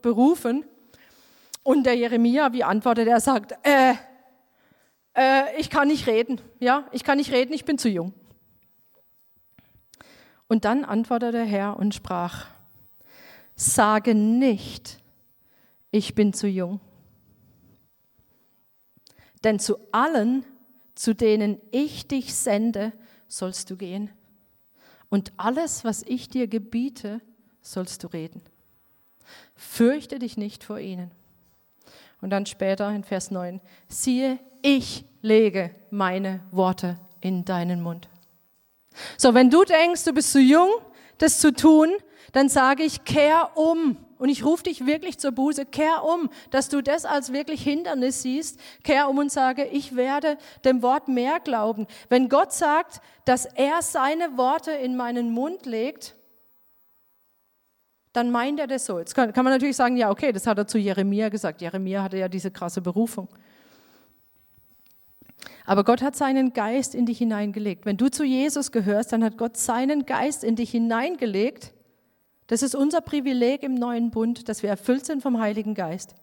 [0.00, 0.64] berufen.
[1.64, 3.94] Und der Jeremia, wie antwortet er, sagt, äh,
[5.14, 8.14] äh, ich kann nicht reden, ja, ich kann nicht reden, ich bin zu jung.
[10.48, 12.46] Und dann antwortete der Herr und sprach,
[13.56, 14.98] sage nicht,
[15.90, 16.80] ich bin zu jung.
[19.44, 20.44] Denn zu allen,
[20.94, 22.92] zu denen ich dich sende,
[23.28, 24.10] sollst du gehen.
[25.08, 27.20] Und alles, was ich dir gebiete,
[27.60, 28.42] sollst du reden.
[29.54, 31.10] Fürchte dich nicht vor ihnen.
[32.20, 38.08] Und dann später in Vers 9, siehe, ich lege meine Worte in deinen Mund.
[39.16, 40.70] So, wenn du denkst, du bist zu jung,
[41.18, 41.90] das zu tun,
[42.32, 43.96] dann sage ich, kehr um.
[44.18, 48.22] Und ich rufe dich wirklich zur Buße, kehr um, dass du das als wirklich Hindernis
[48.22, 51.86] siehst, kehr um und sage, ich werde dem Wort mehr glauben.
[52.08, 56.14] Wenn Gott sagt, dass er seine Worte in meinen Mund legt,
[58.12, 58.98] dann meint er das so.
[58.98, 61.60] Jetzt kann, kann man natürlich sagen, ja, okay, das hat er zu Jeremia gesagt.
[61.60, 63.28] Jeremia hatte ja diese krasse Berufung.
[65.66, 67.84] Aber Gott hat seinen Geist in dich hineingelegt.
[67.84, 71.74] Wenn du zu Jesus gehörst, dann hat Gott seinen Geist in dich hineingelegt.
[72.46, 76.14] Das ist unser Privileg im neuen Bund, dass wir erfüllt sind vom Heiligen Geist.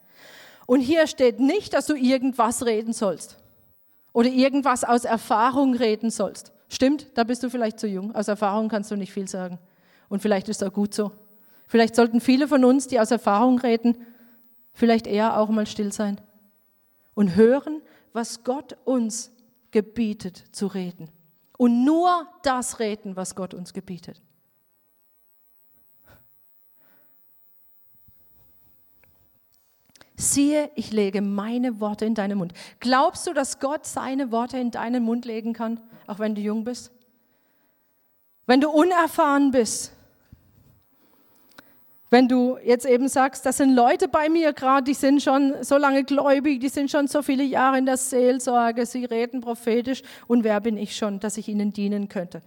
[0.66, 3.38] Und hier steht nicht, dass du irgendwas reden sollst
[4.14, 6.54] oder irgendwas aus Erfahrung reden sollst.
[6.70, 8.16] Stimmt, da bist du vielleicht zu jung.
[8.16, 9.60] Aus Erfahrung kannst du nicht viel sagen.
[10.08, 11.12] Und vielleicht ist auch gut so.
[11.68, 13.98] Vielleicht sollten viele von uns, die aus Erfahrung reden,
[14.72, 16.22] vielleicht eher auch mal still sein
[17.14, 17.82] und hören,
[18.14, 19.33] was Gott uns
[19.74, 21.10] gebietet zu reden.
[21.58, 24.22] Und nur das reden, was Gott uns gebietet.
[30.16, 32.54] Siehe, ich lege meine Worte in deinen Mund.
[32.80, 36.64] Glaubst du, dass Gott seine Worte in deinen Mund legen kann, auch wenn du jung
[36.64, 36.92] bist?
[38.46, 39.92] Wenn du unerfahren bist,
[42.14, 45.78] wenn du jetzt eben sagst, das sind Leute bei mir gerade, die sind schon so
[45.78, 50.44] lange gläubig, die sind schon so viele Jahre in der Seelsorge, sie reden prophetisch und
[50.44, 52.44] wer bin ich schon, dass ich ihnen dienen könnte?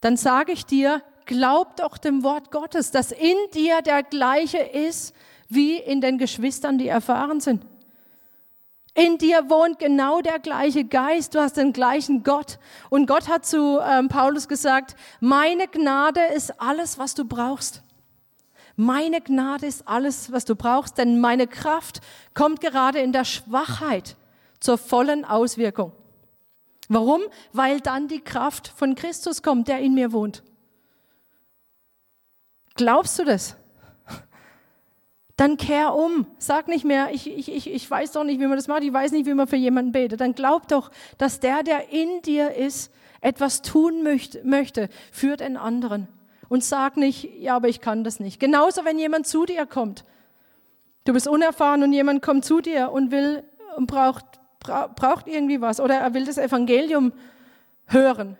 [0.00, 5.12] Dann sage ich dir, glaub doch dem Wort Gottes, dass in dir der gleiche ist
[5.48, 7.66] wie in den Geschwistern, die erfahren sind.
[8.94, 12.58] In dir wohnt genau der gleiche Geist, du hast den gleichen Gott.
[12.90, 17.82] Und Gott hat zu ähm, Paulus gesagt, meine Gnade ist alles, was du brauchst.
[18.76, 22.00] Meine Gnade ist alles, was du brauchst, denn meine Kraft
[22.34, 24.16] kommt gerade in der Schwachheit
[24.60, 25.92] zur vollen Auswirkung.
[26.88, 27.22] Warum?
[27.52, 30.42] Weil dann die Kraft von Christus kommt, der in mir wohnt.
[32.74, 33.56] Glaubst du das?
[35.36, 36.26] Dann kehr um.
[36.38, 38.92] Sag nicht mehr, ich, ich, ich, ich weiß doch nicht, wie man das macht, ich
[38.92, 40.20] weiß nicht, wie man für jemanden betet.
[40.20, 46.08] Dann glaub doch, dass der, der in dir ist, etwas tun möchte, für den anderen.
[46.48, 48.38] Und sag nicht, ja, aber ich kann das nicht.
[48.38, 50.04] Genauso, wenn jemand zu dir kommt.
[51.04, 53.42] Du bist unerfahren und jemand kommt zu dir und will
[53.76, 54.24] und braucht,
[54.60, 57.12] braucht irgendwie was oder er will das Evangelium
[57.86, 58.36] hören.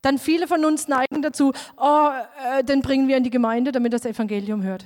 [0.00, 2.08] dann viele von uns neigen dazu, oh,
[2.52, 4.84] äh, den bringen wir in die Gemeinde, damit das Evangelium hört.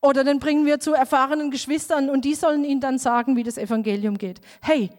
[0.00, 3.58] Oder dann bringen wir zu erfahrenen Geschwistern und die sollen ihnen dann sagen, wie das
[3.58, 4.40] Evangelium geht.
[4.60, 4.90] Hey,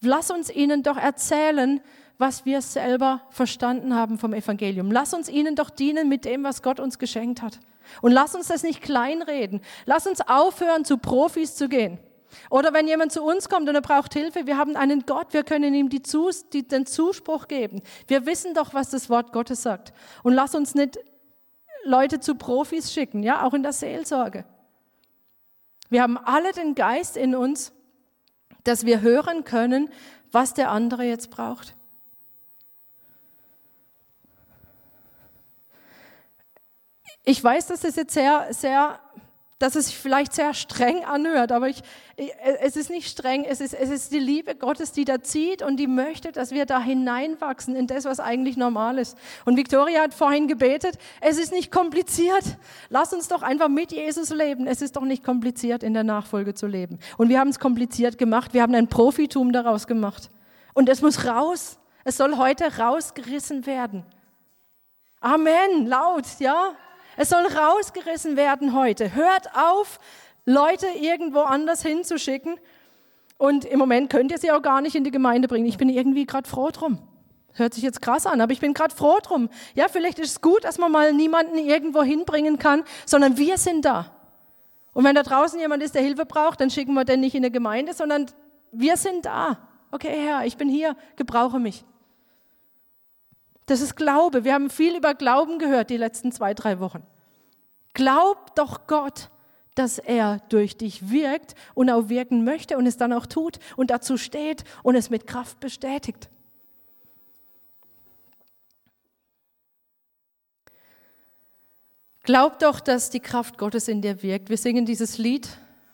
[0.00, 1.80] lass uns ihnen doch erzählen,
[2.18, 4.92] was wir selber verstanden haben vom Evangelium.
[4.92, 7.58] Lass uns ihnen doch dienen mit dem, was Gott uns geschenkt hat.
[8.02, 9.62] Und lass uns das nicht kleinreden.
[9.86, 11.98] Lass uns aufhören, zu Profis zu gehen.
[12.48, 15.42] Oder wenn jemand zu uns kommt und er braucht Hilfe, wir haben einen Gott, wir
[15.42, 17.82] können ihm die Zus die, den Zuspruch geben.
[18.06, 19.92] Wir wissen doch, was das Wort Gottes sagt.
[20.22, 20.98] Und lass uns nicht
[21.84, 24.44] Leute zu Profis schicken, ja, auch in der Seelsorge.
[25.88, 27.72] Wir haben alle den Geist in uns,
[28.64, 29.90] dass wir hören können,
[30.30, 31.74] was der andere jetzt braucht.
[37.24, 38.98] Ich weiß, dass das jetzt sehr, sehr
[39.60, 41.82] dass es vielleicht sehr streng anhört, aber ich,
[42.62, 45.76] es ist nicht streng, es ist, es ist die Liebe Gottes, die da zieht und
[45.76, 49.18] die möchte, dass wir da hineinwachsen in das, was eigentlich normal ist.
[49.44, 52.56] Und Victoria hat vorhin gebetet, es ist nicht kompliziert.
[52.88, 54.66] Lass uns doch einfach mit Jesus leben.
[54.66, 56.98] Es ist doch nicht kompliziert, in der Nachfolge zu leben.
[57.18, 60.30] Und wir haben es kompliziert gemacht, wir haben ein Profitum daraus gemacht.
[60.72, 61.78] Und es muss raus.
[62.04, 64.06] Es soll heute rausgerissen werden.
[65.20, 66.72] Amen, laut, ja.
[67.20, 69.14] Es soll rausgerissen werden heute.
[69.14, 70.00] Hört auf,
[70.46, 72.58] Leute irgendwo anders hinzuschicken.
[73.36, 75.66] Und im Moment könnt ihr sie auch gar nicht in die Gemeinde bringen.
[75.66, 76.98] Ich bin irgendwie gerade froh drum.
[77.52, 79.50] Hört sich jetzt krass an, aber ich bin gerade froh drum.
[79.74, 83.84] Ja, vielleicht ist es gut, dass man mal niemanden irgendwo hinbringen kann, sondern wir sind
[83.84, 84.10] da.
[84.94, 87.44] Und wenn da draußen jemand ist, der Hilfe braucht, dann schicken wir den nicht in
[87.44, 88.28] eine Gemeinde, sondern
[88.72, 89.58] wir sind da.
[89.90, 91.84] Okay, Herr, ich bin hier, gebrauche mich.
[93.70, 94.42] Das ist Glaube.
[94.42, 97.04] Wir haben viel über Glauben gehört die letzten zwei, drei Wochen.
[97.94, 99.30] Glaub doch Gott,
[99.76, 103.92] dass er durch dich wirkt und auch wirken möchte und es dann auch tut und
[103.92, 106.28] dazu steht und es mit Kraft bestätigt.
[112.24, 114.48] Glaub doch, dass die Kraft Gottes in dir wirkt.
[114.48, 115.48] Wir singen dieses Lied.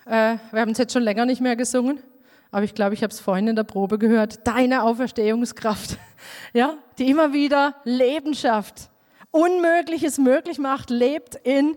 [0.06, 2.02] Äh, wir haben es jetzt schon länger nicht mehr gesungen
[2.56, 5.98] aber ich glaube, ich habe es vorhin in der Probe gehört, deine Auferstehungskraft,
[6.54, 8.88] ja, die immer wieder Leben schafft,
[9.30, 11.76] Unmögliches möglich macht, lebt in,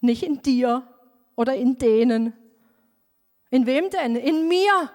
[0.00, 0.88] nicht in dir
[1.36, 2.32] oder in denen.
[3.50, 4.16] In wem denn?
[4.16, 4.90] In mir.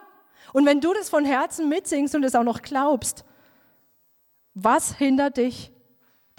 [0.52, 3.24] Und wenn du das von Herzen mitsingst und es auch noch glaubst,
[4.56, 5.72] was hindert dich,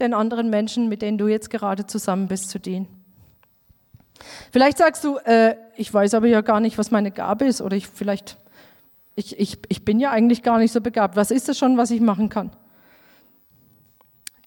[0.01, 3.04] den anderen Menschen, mit denen du jetzt gerade zusammen bist, zu dienen?
[4.53, 7.77] Vielleicht sagst du, äh, ich weiß aber ja gar nicht, was meine Gabe ist oder
[7.77, 8.39] ich vielleicht,
[9.17, 11.17] ich, ich, ich bin ja eigentlich gar nicht so begabt.
[11.17, 12.51] Was ist das schon, was ich machen kann?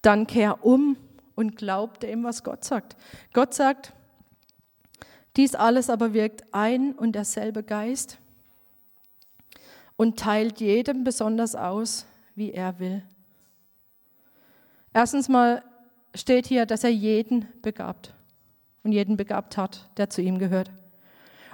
[0.02, 0.96] Dann kehr um
[1.36, 2.96] und glaub dem, was Gott sagt.
[3.34, 3.94] Gott sagt,
[5.36, 8.18] dies alles aber wirkt ein und derselbe Geist
[9.96, 13.04] und teilt jedem besonders aus, wie er will.
[14.94, 15.64] Erstens mal
[16.16, 18.14] steht hier, dass er jeden begabt
[18.88, 20.72] und jeden begabt hat, der zu ihm gehört.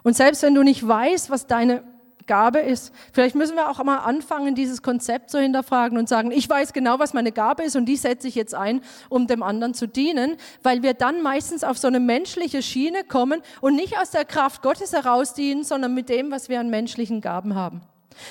[0.04, 1.84] Und selbst wenn du nicht weißt, was deine
[2.28, 6.48] Gabe ist, vielleicht müssen wir auch mal anfangen, dieses Konzept zu hinterfragen und sagen, ich
[6.48, 9.74] weiß genau, was meine Gabe ist und die setze ich jetzt ein, um dem anderen
[9.74, 14.12] zu dienen, weil wir dann meistens auf so eine menschliche Schiene kommen und nicht aus
[14.12, 17.82] der Kraft Gottes heraus dienen, sondern mit dem, was wir an menschlichen Gaben haben.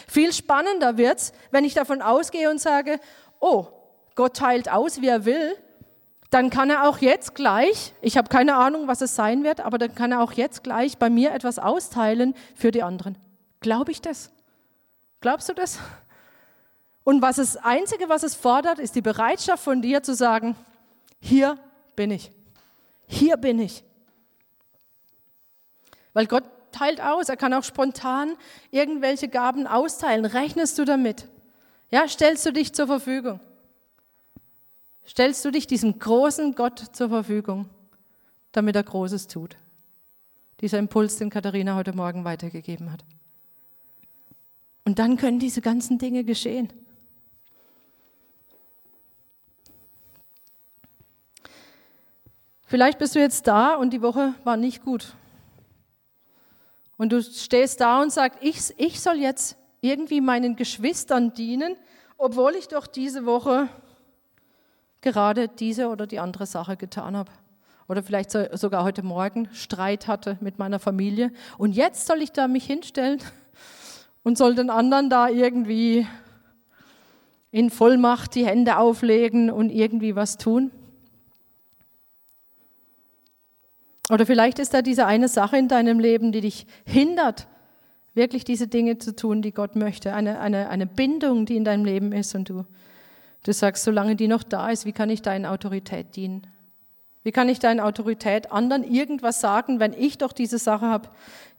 [0.06, 3.00] Viel spannender wird's, wenn ich davon ausgehe und sage,
[3.40, 3.66] oh,
[4.14, 5.56] Gott teilt aus, wie er will,
[6.32, 9.76] dann kann er auch jetzt gleich, ich habe keine Ahnung, was es sein wird, aber
[9.76, 13.18] dann kann er auch jetzt gleich bei mir etwas austeilen für die anderen.
[13.60, 14.30] Glaube ich das?
[15.20, 15.78] Glaubst du das?
[17.04, 20.56] Und was das Einzige, was es fordert, ist die Bereitschaft von dir zu sagen,
[21.20, 21.58] hier
[21.96, 22.32] bin ich.
[23.06, 23.84] Hier bin ich.
[26.14, 28.38] Weil Gott teilt aus, er kann auch spontan
[28.70, 30.24] irgendwelche Gaben austeilen.
[30.24, 31.28] Rechnest du damit?
[31.90, 33.38] Ja, stellst du dich zur Verfügung?
[35.06, 37.68] Stellst du dich diesem großen Gott zur Verfügung,
[38.52, 39.56] damit er Großes tut.
[40.60, 43.04] Dieser Impuls, den Katharina heute Morgen weitergegeben hat.
[44.84, 46.72] Und dann können diese ganzen Dinge geschehen.
[52.66, 55.14] Vielleicht bist du jetzt da und die Woche war nicht gut.
[56.96, 61.76] Und du stehst da und sagst, ich, ich soll jetzt irgendwie meinen Geschwistern dienen,
[62.16, 63.68] obwohl ich doch diese Woche
[65.02, 67.30] gerade diese oder die andere Sache getan habe.
[67.88, 71.30] Oder vielleicht sogar heute Morgen Streit hatte mit meiner Familie.
[71.58, 73.18] Und jetzt soll ich da mich hinstellen
[74.22, 76.06] und soll den anderen da irgendwie
[77.50, 80.70] in Vollmacht die Hände auflegen und irgendwie was tun.
[84.10, 87.46] Oder vielleicht ist da diese eine Sache in deinem Leben, die dich hindert,
[88.14, 90.14] wirklich diese Dinge zu tun, die Gott möchte.
[90.14, 92.64] Eine, eine, eine Bindung, die in deinem Leben ist und du,
[93.42, 96.46] du sagst, solange die noch da ist, wie kann ich deiner Autorität dienen?
[97.24, 101.08] Wie kann ich deiner Autorität anderen irgendwas sagen, wenn ich doch diese Sache habe,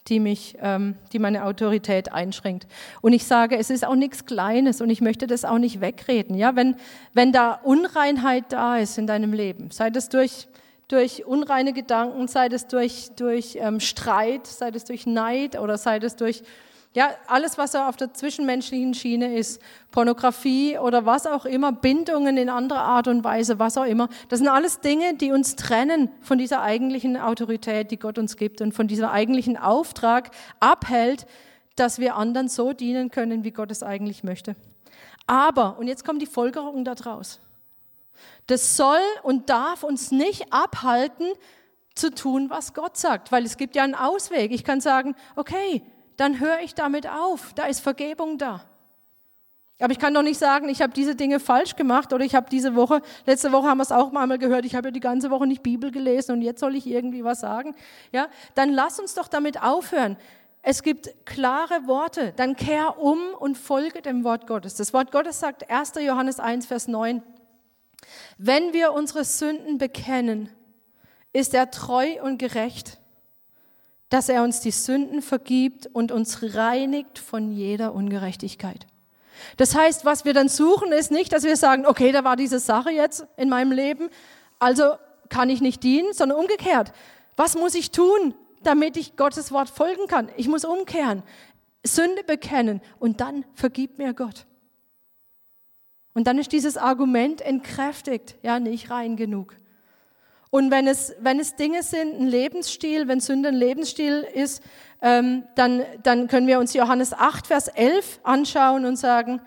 [0.08, 2.68] die mich, ähm, die meine Autorität einschränkt?
[3.02, 6.36] Und ich sage, es ist auch nichts Kleines und ich möchte das auch nicht wegreden.
[6.36, 6.76] Ja, wenn,
[7.14, 10.48] wenn da Unreinheit da ist in deinem Leben, sei das durch
[10.90, 15.98] durch unreine Gedanken, sei es durch, durch ähm, Streit, sei es durch Neid oder sei
[15.98, 16.44] es durch
[16.94, 22.50] ja, alles, was auf der zwischenmenschlichen Schiene ist, Pornografie oder was auch immer, Bindungen in
[22.50, 24.10] anderer Art und Weise, was auch immer.
[24.30, 28.62] Das sind alles Dinge, die uns trennen von dieser eigentlichen Autorität, die Gott uns gibt
[28.62, 31.26] und von diesem eigentlichen Auftrag abhält,
[31.76, 34.56] dass wir anderen so dienen können, wie Gott es eigentlich möchte.
[35.26, 37.40] Aber, und jetzt kommt die Folgerung daraus.
[38.46, 41.26] Das soll und darf uns nicht abhalten,
[41.96, 44.52] zu tun, was Gott sagt, weil es gibt ja einen Ausweg.
[44.52, 45.84] Ich kann sagen, okay,
[46.18, 48.64] dann höre ich damit auf, da ist Vergebung da.
[49.80, 52.50] Aber ich kann doch nicht sagen, ich habe diese Dinge falsch gemacht oder ich habe
[52.50, 55.30] diese Woche, letzte Woche haben wir es auch mal gehört, ich habe ja die ganze
[55.32, 57.76] Woche nicht Bibel gelesen und jetzt soll ich irgendwie was sagen.
[58.12, 60.16] Ja, dann lass uns doch damit aufhören.
[60.62, 64.76] Es gibt klare Worte, dann kehr um und folge dem Wort Gottes.
[64.76, 65.94] Das Wort Gottes sagt 1.
[66.00, 67.22] Johannes 1, Vers 9,
[68.38, 70.50] wenn wir unsere Sünden bekennen,
[71.34, 73.00] ist er treu und gerecht,
[74.14, 78.86] dass er uns die Sünden vergibt und uns reinigt von jeder Ungerechtigkeit.
[79.58, 82.60] Das heißt, was wir dann suchen, ist nicht, dass wir sagen, okay, da war diese
[82.60, 84.10] Sache jetzt in meinem Leben,
[84.60, 84.84] also
[85.30, 86.94] kann ich nicht dienen, sondern umgekehrt.
[87.38, 90.30] Was muss ich tun, damit ich Gottes Wort folgen kann?
[90.38, 91.24] Ich muss umkehren,
[91.84, 94.46] Sünde bekennen und dann vergibt mir Gott.
[96.14, 99.56] Und dann ist dieses Argument entkräftigt, ja, nicht rein genug.
[100.54, 104.62] Und wenn es, wenn es Dinge sind, ein Lebensstil, wenn Sünde ein Lebensstil ist,
[105.02, 109.42] ähm, dann, dann können wir uns Johannes 8, Vers 11 anschauen und sagen,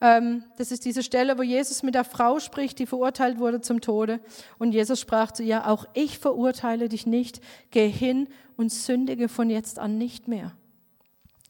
[0.00, 3.80] ähm, das ist diese Stelle, wo Jesus mit der Frau spricht, die verurteilt wurde zum
[3.80, 4.20] Tode.
[4.60, 7.40] Und Jesus sprach zu ihr, auch ich verurteile dich nicht,
[7.72, 10.52] geh hin und sündige von jetzt an nicht mehr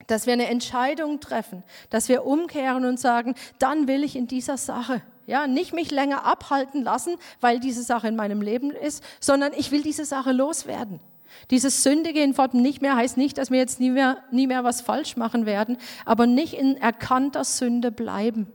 [0.07, 4.59] dass wir eine Entscheidung treffen, dass wir umkehren und sagen, dann will ich in dieser
[4.59, 9.53] Sache, ja, nicht mich länger abhalten lassen, weil diese Sache in meinem Leben ist, sondern
[9.57, 11.01] ich will diese Sache loswerden.
[11.51, 14.65] Dieses Sündige in Worten nicht mehr heißt nicht, dass wir jetzt nie mehr, nie mehr
[14.65, 18.47] was falsch machen werden, aber nicht in erkannter Sünde bleiben.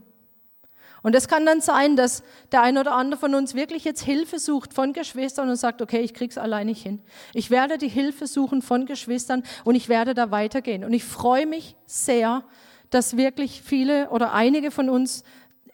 [1.02, 4.38] Und es kann dann sein, dass der ein oder andere von uns wirklich jetzt Hilfe
[4.38, 7.00] sucht von Geschwistern und sagt, okay, ich krieg's allein nicht hin.
[7.32, 10.84] Ich werde die Hilfe suchen von Geschwistern und ich werde da weitergehen.
[10.84, 12.44] Und ich freue mich sehr,
[12.90, 15.24] dass wirklich viele oder einige von uns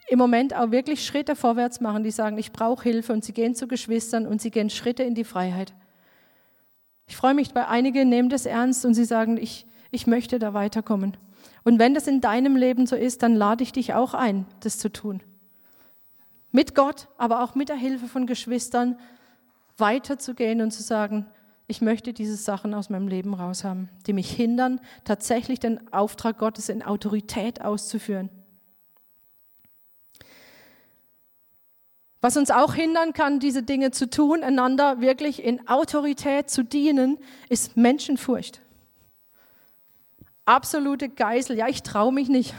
[0.08, 3.54] im Moment auch wirklich Schritte vorwärts machen, die sagen, ich brauche Hilfe und sie gehen
[3.54, 5.74] zu Geschwistern und sie gehen Schritte in die Freiheit.
[7.08, 10.54] Ich freue mich, weil einige nehmen das ernst und sie sagen, ich, ich möchte da
[10.54, 11.16] weiterkommen.
[11.64, 14.78] Und wenn das in deinem Leben so ist, dann lade ich dich auch ein, das
[14.78, 15.22] zu tun.
[16.52, 18.98] Mit Gott, aber auch mit der Hilfe von Geschwistern
[19.76, 21.26] weiterzugehen und zu sagen,
[21.66, 26.68] ich möchte diese Sachen aus meinem Leben raushaben, die mich hindern, tatsächlich den Auftrag Gottes
[26.68, 28.30] in Autorität auszuführen.
[32.26, 37.18] Was uns auch hindern kann, diese Dinge zu tun, einander wirklich in Autorität zu dienen,
[37.48, 38.60] ist Menschenfurcht
[40.44, 41.56] absolute Geisel.
[41.56, 42.52] Ja, ich traue mich nicht.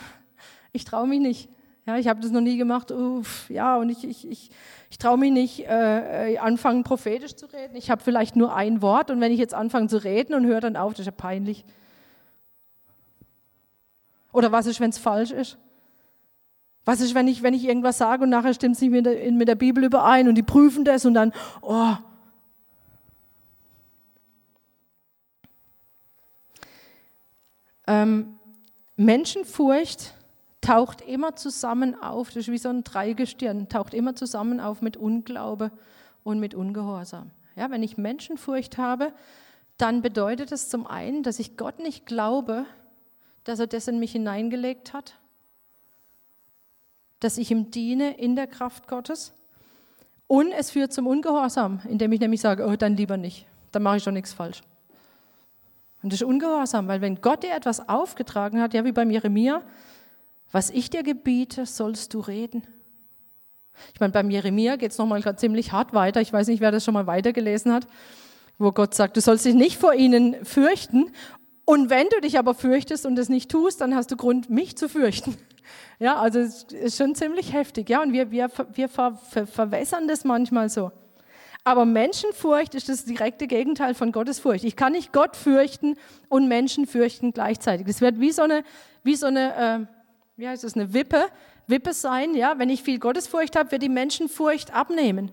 [0.72, 1.50] Ich traue mich nicht.
[1.86, 2.92] Ja, ich habe das noch nie gemacht.
[2.92, 4.52] Uff, ja, und ich, ich, ich,
[4.90, 7.76] ich traue mich nicht, äh, äh, anfangen prophetisch zu reden.
[7.76, 10.62] Ich habe vielleicht nur ein Wort und wenn ich jetzt anfange zu reden und höre
[10.62, 11.66] dann auf, das ist ja peinlich.
[14.32, 15.58] Oder was ist, wenn es falsch ist?
[16.88, 19.30] Was ist, wenn ich, wenn ich irgendwas sage und nachher stimmt es nicht mit der,
[19.34, 21.96] mit der Bibel überein und die prüfen das und dann, oh,
[27.88, 28.38] Ähm,
[28.96, 30.14] Menschenfurcht
[30.62, 34.96] taucht immer zusammen auf, das ist wie so ein Dreigestirn, taucht immer zusammen auf mit
[34.96, 35.72] Unglaube
[36.24, 37.32] und mit Ungehorsam.
[37.56, 39.12] Ja, wenn ich Menschenfurcht habe,
[39.78, 42.66] dann bedeutet es zum einen, dass ich Gott nicht glaube,
[43.46, 45.16] dass er das in mich hineingelegt hat,
[47.20, 49.34] dass ich ihm diene in der Kraft Gottes.
[50.28, 53.98] Und es führt zum Ungehorsam, indem ich nämlich sage, oh, dann lieber nicht, dann mache
[53.98, 54.62] ich schon nichts falsch.
[56.04, 59.62] Und das ist ungehorsam, weil wenn Gott dir etwas aufgetragen hat, ja wie beim Jeremia,
[60.52, 62.64] was ich dir gebiete, sollst du reden.
[63.94, 66.22] Ich meine, beim Jeremia geht es nochmal ziemlich hart weiter.
[66.22, 67.88] Ich weiß nicht, wer das schon mal weitergelesen hat,
[68.58, 71.12] wo Gott sagt, du sollst dich nicht vor ihnen fürchten.
[71.66, 74.78] Und wenn du dich aber fürchtest und es nicht tust, dann hast du Grund, mich
[74.78, 75.36] zu fürchten.
[76.00, 77.90] Ja, also es ist schon ziemlich heftig.
[77.90, 80.92] Ja, und wir, wir, wir ver, ver, verwässern das manchmal so.
[81.64, 84.64] Aber Menschenfurcht ist das direkte Gegenteil von Gottesfurcht.
[84.64, 85.96] Ich kann nicht Gott fürchten
[86.30, 87.86] und Menschen fürchten gleichzeitig.
[87.86, 88.64] Das wird wie so eine,
[89.04, 89.80] wie so eine, äh,
[90.38, 91.26] wie heißt das, eine Wippe,
[91.68, 92.36] Wippe sein.
[92.36, 95.32] Ja, wenn ich viel Gottesfurcht habe, wird die Menschenfurcht abnehmen.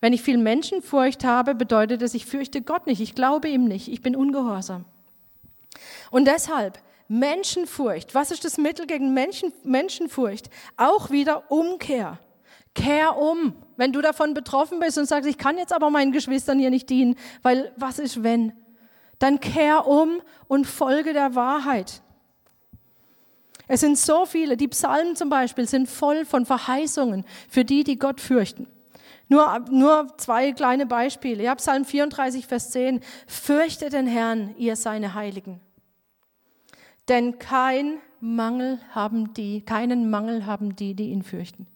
[0.00, 3.88] Wenn ich viel Menschenfurcht habe, bedeutet es, ich fürchte Gott nicht, ich glaube ihm nicht,
[3.88, 4.84] ich bin ungehorsam.
[6.10, 6.78] Und deshalb
[7.10, 8.14] Menschenfurcht.
[8.14, 10.48] Was ist das Mittel gegen Menschen, Menschenfurcht?
[10.76, 12.20] Auch wieder Umkehr.
[12.72, 13.56] Kehr um.
[13.76, 16.88] Wenn du davon betroffen bist und sagst, ich kann jetzt aber meinen Geschwistern hier nicht
[16.88, 18.52] dienen, weil was ist wenn?
[19.18, 22.00] Dann kehr um und folge der Wahrheit.
[23.66, 27.98] Es sind so viele, die Psalmen zum Beispiel sind voll von Verheißungen für die, die
[27.98, 28.68] Gott fürchten.
[29.28, 31.42] Nur, nur zwei kleine Beispiele.
[31.42, 33.00] Ja, Psalm 34, Vers 10.
[33.26, 35.60] Fürchte den Herrn, ihr seine Heiligen.
[37.10, 41.66] Denn kein Mangel haben die, keinen Mangel haben die, die ihn fürchten.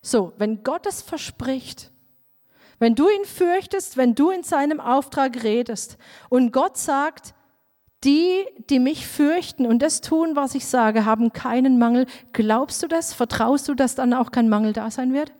[0.00, 1.92] So, wenn Gott es verspricht,
[2.80, 5.98] wenn du ihn fürchtest, wenn du in seinem Auftrag redest
[6.30, 7.32] und Gott sagt,
[8.02, 12.06] die, die mich fürchten und das tun, was ich sage, haben keinen Mangel.
[12.32, 13.14] Glaubst du das?
[13.14, 15.32] Vertraust du, dass dann auch kein Mangel da sein wird?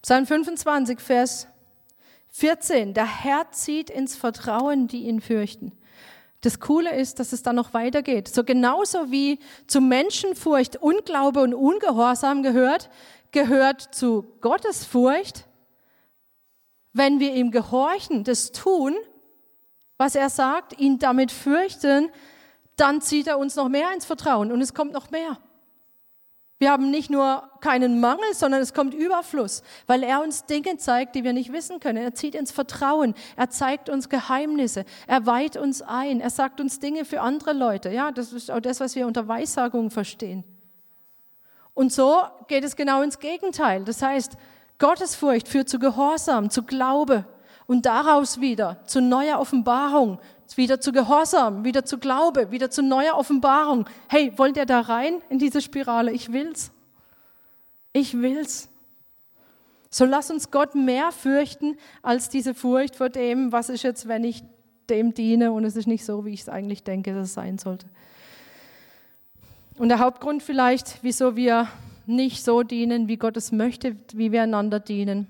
[0.00, 1.48] Psalm 25, Vers
[2.34, 2.94] 14.
[2.94, 5.72] Der Herr zieht ins Vertrauen, die ihn fürchten.
[6.40, 8.28] Das Coole ist, dass es dann noch weitergeht.
[8.28, 12.90] So genauso wie zu Menschenfurcht Unglaube und Ungehorsam gehört,
[13.32, 15.46] gehört zu Gottesfurcht
[16.94, 18.94] wenn wir ihm gehorchen, das tun,
[19.98, 22.10] was er sagt, ihn damit fürchten,
[22.76, 25.38] dann zieht er uns noch mehr ins Vertrauen und es kommt noch mehr.
[26.64, 31.14] Wir haben nicht nur keinen Mangel, sondern es kommt Überfluss, weil er uns Dinge zeigt,
[31.14, 32.02] die wir nicht wissen können.
[32.02, 36.78] Er zieht ins Vertrauen, er zeigt uns Geheimnisse, er weiht uns ein, er sagt uns
[36.80, 37.90] Dinge für andere Leute.
[37.90, 40.42] Ja, das ist auch das, was wir unter Weissagung verstehen.
[41.74, 43.84] Und so geht es genau ins Gegenteil.
[43.84, 44.32] Das heißt,
[44.78, 47.26] Gottesfurcht führt zu Gehorsam, zu Glaube
[47.66, 50.18] und daraus wieder zu neuer Offenbarung,
[50.56, 53.88] wieder zu Gehorsam, wieder zu Glaube, wieder zu neuer Offenbarung.
[54.08, 56.12] Hey, wollt ihr da rein in diese Spirale?
[56.12, 56.70] Ich will's.
[57.92, 58.68] Ich will's.
[59.90, 64.24] So lass uns Gott mehr fürchten als diese Furcht vor dem, was ist jetzt, wenn
[64.24, 64.42] ich
[64.90, 67.58] dem diene und es ist nicht so, wie ich es eigentlich denke, dass es sein
[67.58, 67.86] sollte.
[69.78, 71.68] Und der Hauptgrund vielleicht, wieso wir
[72.06, 75.26] nicht so dienen, wie Gott es möchte, wie wir einander dienen,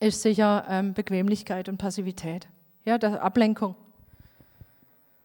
[0.00, 2.46] ist sicher ähm, Bequemlichkeit und Passivität.
[2.84, 3.74] Ja, Ablenkung.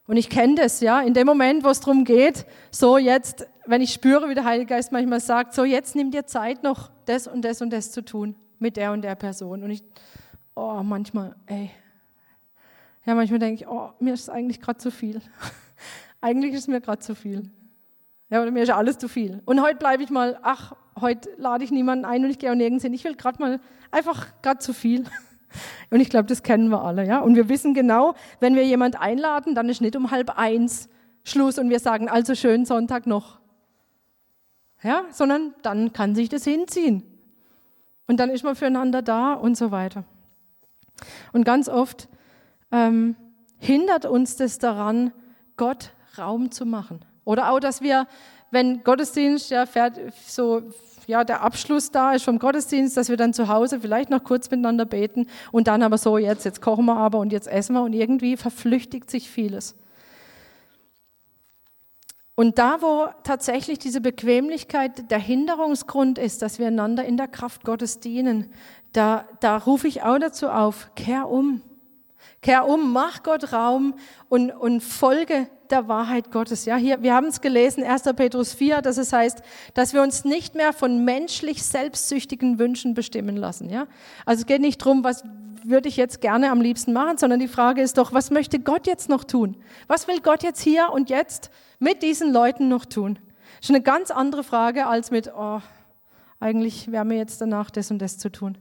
[0.05, 3.81] Und ich kenne das, ja, in dem Moment, wo es darum geht, so jetzt, wenn
[3.81, 7.27] ich spüre, wie der Heilige Geist manchmal sagt, so jetzt nimm dir Zeit noch, das
[7.27, 9.63] und das und das zu tun mit der und der Person.
[9.63, 9.83] Und ich,
[10.55, 11.71] oh, manchmal, ey,
[13.05, 15.21] ja, manchmal denke ich, oh, mir ist eigentlich gerade zu viel.
[16.21, 17.49] eigentlich ist mir gerade zu viel.
[18.29, 19.41] Ja, oder mir ist alles zu viel.
[19.45, 22.55] Und heute bleibe ich mal, ach, heute lade ich niemanden ein und ich gehe auch
[22.55, 22.93] nirgends hin.
[22.93, 23.59] Ich will gerade mal
[23.91, 25.05] einfach gerade zu viel.
[25.89, 27.19] Und ich glaube, das kennen wir alle, ja.
[27.19, 30.89] Und wir wissen genau, wenn wir jemand einladen, dann ist nicht um halb eins
[31.23, 33.39] Schluss und wir sagen, also schönen Sonntag noch.
[34.83, 37.03] Ja, sondern dann kann sich das hinziehen.
[38.07, 40.03] Und dann ist man füreinander da und so weiter.
[41.31, 42.09] Und ganz oft
[42.71, 43.15] ähm,
[43.59, 45.13] hindert uns das daran,
[45.55, 47.05] Gott Raum zu machen.
[47.23, 48.07] Oder auch, dass wir,
[48.51, 50.63] wenn Gottesdienst ja fährt, so
[51.07, 54.49] ja, der Abschluss da ist vom Gottesdienst, dass wir dann zu Hause vielleicht noch kurz
[54.49, 57.83] miteinander beten und dann aber so, jetzt, jetzt kochen wir aber und jetzt essen wir
[57.83, 59.75] und irgendwie verflüchtigt sich vieles.
[62.35, 67.63] Und da, wo tatsächlich diese Bequemlichkeit der Hinderungsgrund ist, dass wir einander in der Kraft
[67.63, 68.51] Gottes dienen,
[68.91, 71.61] da, da rufe ich auch dazu auf, kehr um.
[72.41, 73.95] Kehr um, mach Gott Raum
[74.29, 76.65] und, und folge der Wahrheit Gottes.
[76.65, 78.03] Ja, hier, wir haben es gelesen, 1.
[78.15, 79.41] Petrus 4, dass es heißt,
[79.73, 83.69] dass wir uns nicht mehr von menschlich selbstsüchtigen Wünschen bestimmen lassen.
[83.69, 83.87] Ja,
[84.25, 85.23] also es geht nicht darum, was
[85.63, 88.85] würde ich jetzt gerne am liebsten machen, sondern die Frage ist doch, was möchte Gott
[88.85, 89.57] jetzt noch tun?
[89.87, 91.49] Was will Gott jetzt hier und jetzt
[91.79, 93.17] mit diesen Leuten noch tun?
[93.57, 95.61] Das ist eine ganz andere Frage als mit, oh,
[96.39, 98.57] eigentlich wäre mir jetzt danach das und das zu tun.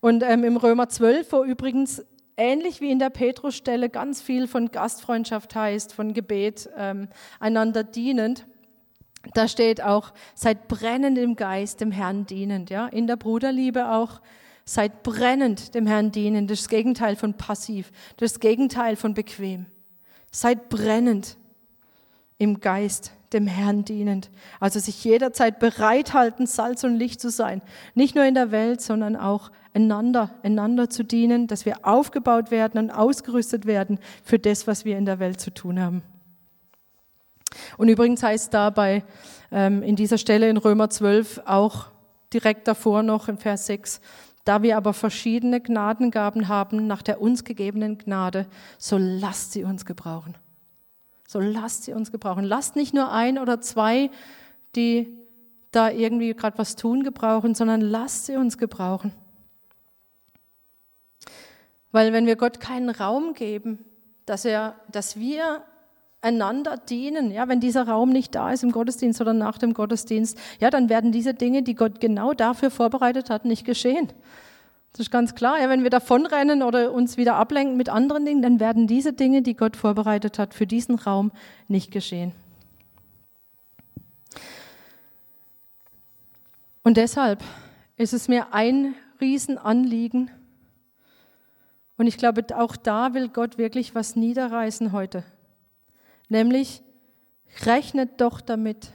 [0.00, 2.04] Und ähm, im Römer 12, wo übrigens
[2.36, 7.08] ähnlich wie in der Petrusstelle ganz viel von Gastfreundschaft heißt, von Gebet, ähm,
[7.40, 8.46] einander dienend.
[9.34, 12.70] Da steht auch, seid brennend im Geist dem Herrn dienend.
[12.70, 12.86] Ja?
[12.86, 14.20] In der Bruderliebe auch,
[14.64, 16.50] seid brennend dem Herrn dienend.
[16.50, 19.66] Das ist das Gegenteil von passiv, das Gegenteil von bequem.
[20.30, 21.36] Seid brennend
[22.38, 24.30] im Geist dem Herrn dienend.
[24.60, 27.62] Also sich jederzeit bereithalten, Salz und Licht zu sein.
[27.94, 32.78] Nicht nur in der Welt, sondern auch einander, einander zu dienen, dass wir aufgebaut werden
[32.78, 36.02] und ausgerüstet werden für das, was wir in der Welt zu tun haben.
[37.76, 39.04] Und übrigens heißt dabei
[39.52, 41.86] ähm, in dieser Stelle in Römer 12 auch
[42.32, 44.00] direkt davor noch in Vers 6,
[44.44, 48.46] da wir aber verschiedene Gnadengaben haben nach der uns gegebenen Gnade,
[48.78, 50.36] so lasst sie uns gebrauchen.
[51.28, 52.44] So lasst sie uns gebrauchen.
[52.44, 54.10] Lasst nicht nur ein oder zwei,
[54.74, 55.08] die
[55.70, 59.12] da irgendwie gerade was tun gebrauchen, sondern lasst sie uns gebrauchen.
[61.96, 63.82] Weil wenn wir Gott keinen Raum geben,
[64.26, 65.62] dass, er, dass wir
[66.20, 70.38] einander dienen, ja, wenn dieser Raum nicht da ist im Gottesdienst oder nach dem Gottesdienst,
[70.60, 74.12] ja, dann werden diese Dinge, die Gott genau dafür vorbereitet hat, nicht geschehen.
[74.92, 75.58] Das ist ganz klar.
[75.58, 79.40] Ja, wenn wir davonrennen oder uns wieder ablenken mit anderen Dingen, dann werden diese Dinge,
[79.40, 81.32] die Gott vorbereitet hat, für diesen Raum
[81.66, 82.32] nicht geschehen.
[86.82, 87.42] Und deshalb
[87.96, 90.30] ist es mir ein Riesenanliegen,
[91.96, 95.24] und ich glaube, auch da will Gott wirklich was niederreißen heute.
[96.28, 96.82] Nämlich,
[97.64, 98.92] rechnet doch damit,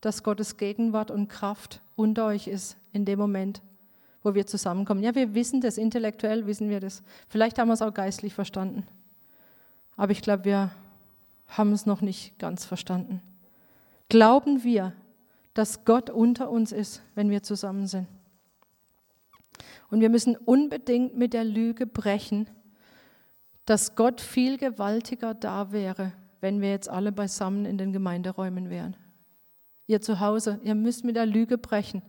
[0.00, 3.62] dass Gottes Gegenwart und Kraft unter euch ist in dem Moment,
[4.22, 5.02] wo wir zusammenkommen.
[5.02, 7.02] Ja, wir wissen das, intellektuell wissen wir das.
[7.28, 8.86] Vielleicht haben wir es auch geistlich verstanden.
[9.96, 10.70] Aber ich glaube, wir
[11.46, 13.20] haben es noch nicht ganz verstanden.
[14.08, 14.92] Glauben wir,
[15.54, 18.06] dass Gott unter uns ist, wenn wir zusammen sind?
[19.90, 22.48] Und wir müssen unbedingt mit der Lüge brechen,
[23.64, 28.96] dass Gott viel gewaltiger da wäre, wenn wir jetzt alle beisammen in den Gemeinderäumen wären.
[29.86, 32.02] Ihr zu Hause, ihr müsst mit der Lüge brechen,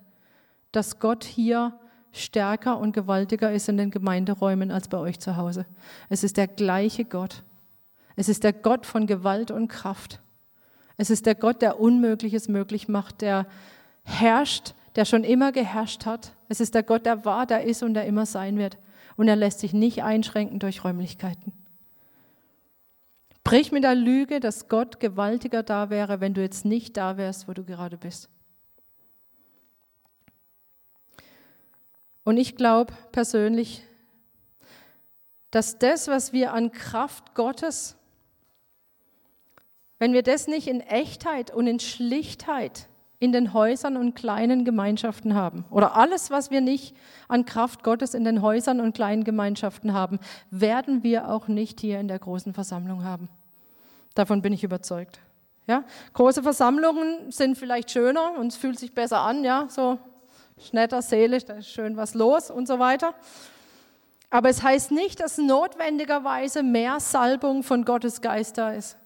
[0.72, 1.80] dass Gott hier
[2.12, 5.66] stärker und gewaltiger ist in den Gemeinderäumen als bei euch zu Hause.
[6.10, 7.44] Es ist der gleiche Gott.
[8.16, 10.22] Es ist der Gott von Gewalt und Kraft.
[10.98, 13.48] Es ist der Gott, der Unmögliches möglich macht, der
[14.04, 16.34] herrscht, der schon immer geherrscht hat.
[16.50, 18.78] Es ist der Gott, der war, der ist und der immer sein wird.
[19.16, 21.54] Und er lässt sich nicht einschränken durch Räumlichkeiten.
[23.44, 27.48] Brich mit der Lüge, dass Gott gewaltiger da wäre, wenn du jetzt nicht da wärst,
[27.48, 28.30] wo du gerade bist.
[32.24, 33.84] Und ich glaube persönlich,
[35.50, 37.98] dass das, was wir an Kraft Gottes,
[39.98, 42.88] wenn wir das nicht in Echtheit und in Schlichtheit
[43.22, 46.96] in den Häusern und kleinen Gemeinschaften haben, oder alles, was wir nicht
[47.28, 50.20] an Kraft Gottes in den Häusern und kleinen Gemeinschaften haben,
[50.50, 53.30] werden wir auch nicht hier in der großen Versammlung haben.
[54.16, 55.20] Davon bin ich überzeugt.
[55.68, 55.84] Ja?
[56.14, 60.00] Große Versammlungen sind vielleicht schöner und es fühlt sich besser an, ja, so
[60.72, 63.14] netter, seelisch, da ist schön was los und so weiter.
[64.32, 68.98] Aber es heißt nicht, dass notwendigerweise mehr Salbung von Gottes Geist da ist.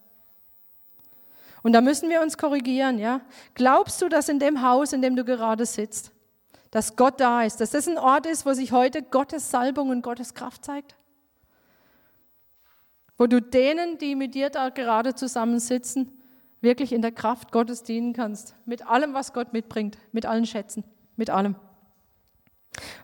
[1.66, 3.22] Und da müssen wir uns korrigieren, ja.
[3.56, 6.12] Glaubst du, dass in dem Haus, in dem du gerade sitzt,
[6.70, 10.04] dass Gott da ist, dass das ein Ort ist, wo sich heute Gottes Salbung und
[10.04, 10.96] Gottes Kraft zeigt?
[13.18, 16.12] Wo du denen, die mit dir da gerade zusammensitzen,
[16.62, 18.54] wirklich in der Kraft Gottes dienen kannst.
[18.68, 20.84] Mit allem, was Gott mitbringt, mit allen Schätzen,
[21.16, 21.56] mit allem.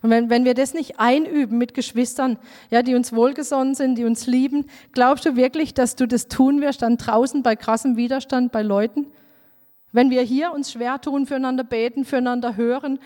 [0.02, 2.38] Und wenn, wenn wir das nicht einüben mit Geschwistern,
[2.70, 6.60] ja, die uns wohlgesonnen sind, die uns lieben, glaubst du wirklich, dass du das tun
[6.60, 9.06] wirst dann draußen bei krassem Widerstand bei Leuten?
[9.92, 12.98] Wenn wir hier uns schwer tun, füreinander beten, füreinander hören,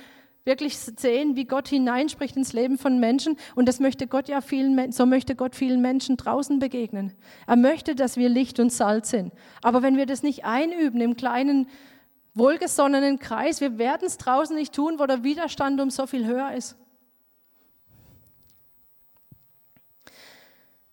[0.46, 3.36] wirklich sehen, wie Gott hineinspricht ins Leben von Menschen.
[3.56, 7.12] Und das möchte Gott ja vielen, so möchte Gott vielen Menschen draußen begegnen.
[7.46, 9.32] Er möchte, dass wir Licht und Salz sind.
[9.60, 11.66] Aber wenn wir das nicht einüben im kleinen,
[12.36, 16.52] wohlgesonnenen Kreis, wir werden es draußen nicht tun, wo der Widerstand um so viel höher
[16.52, 16.76] ist.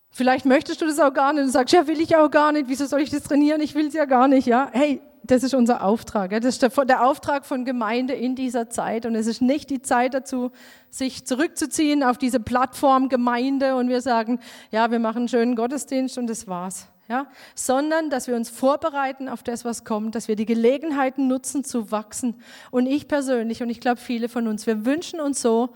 [0.10, 1.46] Vielleicht möchtest du das auch gar nicht.
[1.46, 2.70] Du sagst, ja, will ich auch gar nicht.
[2.70, 3.62] Wieso soll ich das trainieren?
[3.62, 4.46] Ich will es ja gar nicht.
[4.46, 6.32] Ja, hey, das ist unser Auftrag.
[6.32, 9.08] Das ist der, Auftrag von Gemeinde in dieser Zeit.
[9.08, 10.52] Und es ist nicht die Zeit dazu,
[10.92, 14.40] sich zurückzuziehen auf diese Plattform Gemeinde und wir sagen,
[14.70, 16.93] ja, wir machen einen schönen Gottesdienst und das war's.
[17.14, 21.64] Ja, sondern dass wir uns vorbereiten auf das, was kommt, dass wir die Gelegenheiten nutzen
[21.64, 22.42] zu wachsen.
[22.72, 25.70] Und ich persönlich und ich glaube viele von uns, wir wünschen uns so,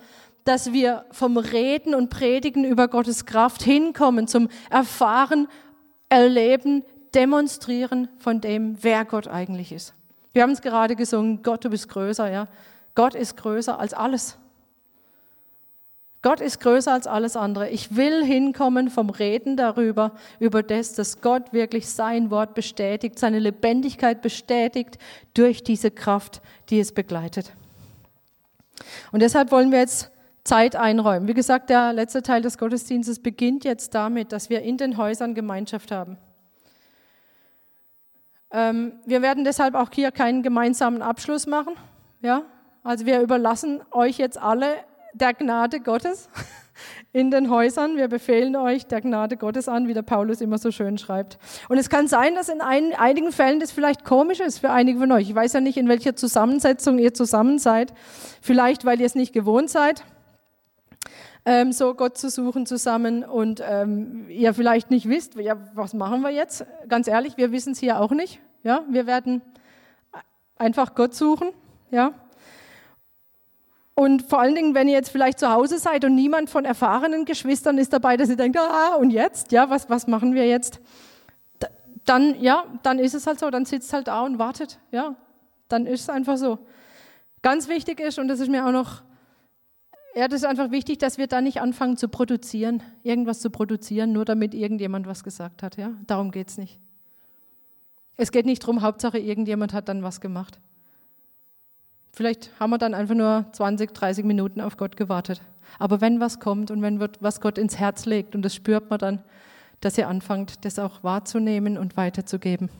[0.46, 5.48] dass wir vom Reden und Predigen über Gottes Kraft hinkommen zum Erfahren,
[6.10, 6.84] Erleben,
[7.14, 9.94] Demonstrieren von dem, wer Gott eigentlich ist.
[10.34, 12.48] Wir haben es gerade gesungen, Gott, du bist größer, ja.
[12.96, 14.40] Gott ist größer als alles.
[16.28, 17.70] Gott ist größer als alles andere.
[17.70, 20.12] Ich will hinkommen vom Reden darüber,
[20.42, 24.98] über das, dass Gott wirklich sein Wort bestätigt, seine Lebendigkeit bestätigt
[25.34, 27.54] durch diese Kraft, die es begleitet.
[29.14, 30.12] Und deshalb wollen wir jetzt
[30.44, 31.30] Zeit einräumen.
[31.30, 35.34] Wie gesagt, der letzte Teil des Gottesdienstes beginnt jetzt damit, dass wir in den Häusern
[35.34, 36.18] Gemeinschaft haben.
[38.52, 41.76] Ähm, wir werden deshalb auch hier keinen gemeinsamen Abschluss machen.
[42.22, 42.42] Ja?
[42.84, 44.76] Also wir überlassen euch jetzt alle
[45.14, 46.30] der Gnade Gottes.
[47.14, 47.98] in den Häusern.
[47.98, 51.38] Wir befehlen euch der Gnade Gottes an, wie der Paulus immer so schön schreibt.
[51.70, 55.00] Und es kann sein, dass in ein, einigen Fällen das vielleicht komisch ist für einige
[55.00, 55.30] von euch.
[55.30, 57.94] Ich weiß ja nicht, in welcher Zusammensetzung ihr zusammen seid.
[58.42, 60.04] Vielleicht, weil ihr es nicht gewohnt seid,
[61.46, 66.22] ähm, so Gott zu suchen zusammen und ähm, ihr vielleicht nicht wisst, ja, was machen
[66.22, 66.66] wir jetzt?
[66.90, 68.40] Ganz ehrlich, wir wissen es hier auch nicht.
[68.64, 69.42] Ja, wir werden
[70.58, 71.50] einfach Gott suchen.
[71.90, 72.12] Ja,
[74.00, 77.26] und vor allen Dingen, wenn ihr jetzt vielleicht zu Hause seid und niemand von erfahrenen
[77.26, 79.52] Geschwistern ist dabei, dass ihr denkt, ah, und jetzt?
[79.52, 80.80] Ja, was, was machen wir jetzt?
[82.06, 84.78] Dann, ja, dann ist es halt so, dann sitzt halt da und wartet.
[84.92, 85.16] Ja,
[85.68, 86.60] dann ist es einfach so.
[87.42, 89.02] Ganz wichtig ist, und das ist mir auch noch,
[90.14, 94.12] ja, das ist einfach wichtig, dass wir da nicht anfangen zu produzieren, irgendwas zu produzieren,
[94.12, 95.76] nur damit irgendjemand was gesagt hat.
[95.76, 96.80] Ja, darum geht es nicht.
[98.16, 100.60] Es geht nicht darum, Hauptsache irgendjemand hat dann was gemacht.
[102.18, 105.40] Vielleicht haben wir dann einfach nur 20, 30 Minuten auf Gott gewartet.
[105.78, 108.98] Aber wenn was kommt und wenn was Gott ins Herz legt, und das spürt man
[108.98, 109.24] dann,
[109.82, 112.72] dass ihr anfangt, das auch wahrzunehmen und weiterzugeben.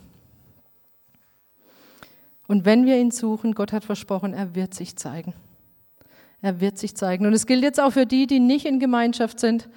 [2.48, 5.36] Und wenn wir ihn suchen, Gott hat versprochen, er wird sich zeigen.
[6.42, 7.28] Er wird sich zeigen.
[7.28, 9.70] Und es gilt jetzt auch für die, die nicht in Gemeinschaft sind,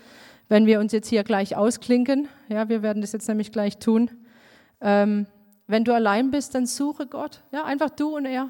[0.48, 2.28] wenn wir uns jetzt hier gleich ausklinken.
[2.48, 4.10] Ja, wir werden das jetzt nämlich gleich tun.
[4.80, 5.26] Ähm,
[5.66, 7.42] wenn du allein bist, dann suche Gott.
[7.52, 8.48] Ja, einfach du und er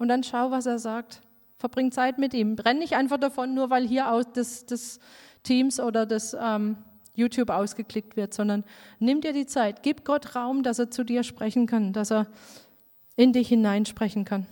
[0.00, 1.20] und dann schau, was er sagt.
[1.58, 2.56] Verbring Zeit mit ihm.
[2.56, 4.98] Brenn nicht einfach davon, nur weil hier aus des, des
[5.42, 6.78] Teams oder des ähm,
[7.14, 8.64] YouTube ausgeklickt wird, sondern
[8.98, 9.82] nimm dir die Zeit.
[9.82, 12.26] Gib Gott Raum, dass er zu dir sprechen kann, dass er
[13.14, 14.46] in dich hineinsprechen kann.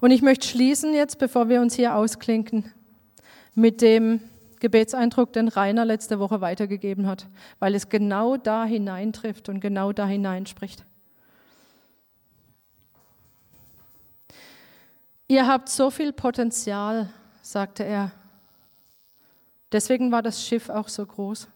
[0.00, 2.72] Und ich möchte schließen jetzt, bevor wir uns hier ausklinken,
[3.54, 4.20] mit dem
[4.58, 7.28] Gebetseindruck, den Rainer letzte Woche weitergegeben hat,
[7.60, 10.84] weil es genau da hineintrifft und genau da hineinspricht.
[15.32, 17.08] Ihr habt so viel Potenzial,
[17.40, 18.12] sagte er.
[19.72, 21.48] Deswegen war das Schiff auch so groß.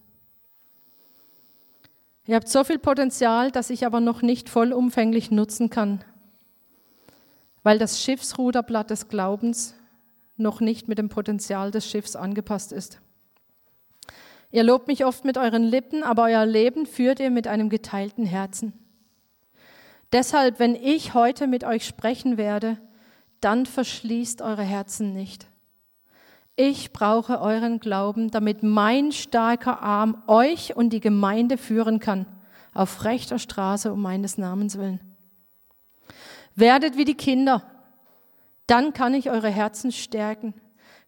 [2.24, 6.02] Ihr habt so viel Potenzial, das ich aber noch nicht vollumfänglich nutzen kann,
[7.64, 9.74] weil das Schiffsruderblatt des Glaubens
[10.38, 13.02] noch nicht mit dem Potenzial des Schiffs angepasst ist.
[14.52, 18.24] Ihr lobt mich oft mit euren Lippen, aber euer Leben führt ihr mit einem geteilten
[18.24, 18.72] Herzen.
[20.12, 22.78] Deshalb, wenn ich heute mit euch sprechen werde,
[23.40, 25.46] dann verschließt eure Herzen nicht.
[26.56, 32.26] Ich brauche euren Glauben, damit mein starker Arm euch und die Gemeinde führen kann,
[32.72, 35.00] auf rechter Straße um meines Namens willen.
[36.54, 37.62] Werdet wie die Kinder,
[38.66, 40.54] dann kann ich eure Herzen stärken.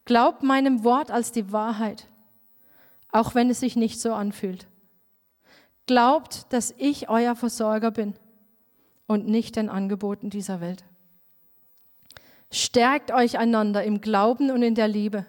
[0.05, 2.07] Glaubt meinem Wort als die Wahrheit,
[3.11, 4.67] auch wenn es sich nicht so anfühlt.
[5.87, 8.15] Glaubt, dass ich euer Versorger bin
[9.07, 10.85] und nicht den Angeboten dieser Welt.
[12.51, 15.27] Stärkt euch einander im Glauben und in der Liebe.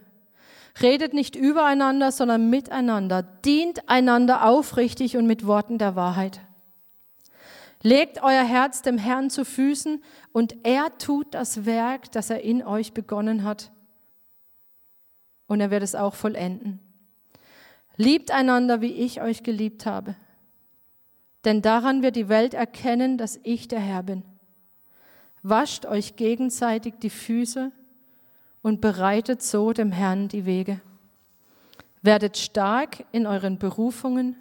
[0.81, 3.23] Redet nicht übereinander, sondern miteinander.
[3.23, 6.39] Dient einander aufrichtig und mit Worten der Wahrheit.
[7.81, 12.63] Legt euer Herz dem Herrn zu Füßen und er tut das Werk, das er in
[12.63, 13.71] euch begonnen hat.
[15.47, 16.79] Und er wird es auch vollenden.
[17.95, 20.15] Liebt einander, wie ich euch geliebt habe.
[21.45, 24.23] Denn daran wird die Welt erkennen, dass ich der Herr bin.
[25.43, 27.71] Wascht euch gegenseitig die Füße
[28.61, 30.81] und bereitet so dem Herrn die Wege.
[32.01, 34.35] Werdet stark in euren Berufungen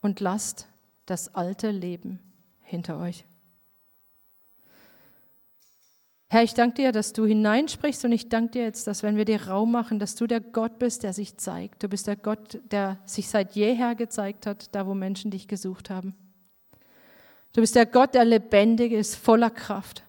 [0.00, 0.66] und lasst
[1.06, 2.20] das alte Leben
[2.62, 3.24] hinter euch.
[6.32, 9.24] Herr, ich danke dir, dass du hineinsprichst und ich danke dir jetzt, dass wenn wir
[9.24, 11.82] dir Raum machen, dass du der Gott bist, der sich zeigt.
[11.82, 15.90] Du bist der Gott, der sich seit jeher gezeigt hat, da wo Menschen dich gesucht
[15.90, 16.14] haben.
[17.52, 20.04] Du bist der Gott, der lebendig ist, voller Kraft.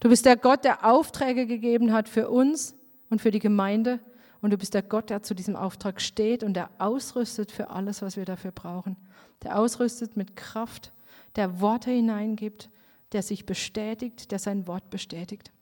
[0.00, 2.74] Du bist der Gott, der Aufträge gegeben hat für uns
[3.10, 4.00] und für die Gemeinde.
[4.40, 8.02] Und du bist der Gott, der zu diesem Auftrag steht und der ausrüstet für alles,
[8.02, 8.96] was wir dafür brauchen.
[9.42, 10.92] Der ausrüstet mit Kraft,
[11.34, 12.70] der Worte hineingibt,
[13.12, 15.52] der sich bestätigt, der sein Wort bestätigt.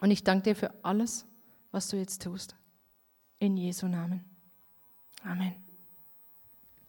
[0.00, 1.26] Und ich danke dir für alles,
[1.70, 2.54] was du jetzt tust.
[3.38, 4.24] In Jesu Namen.
[5.22, 5.65] Amen.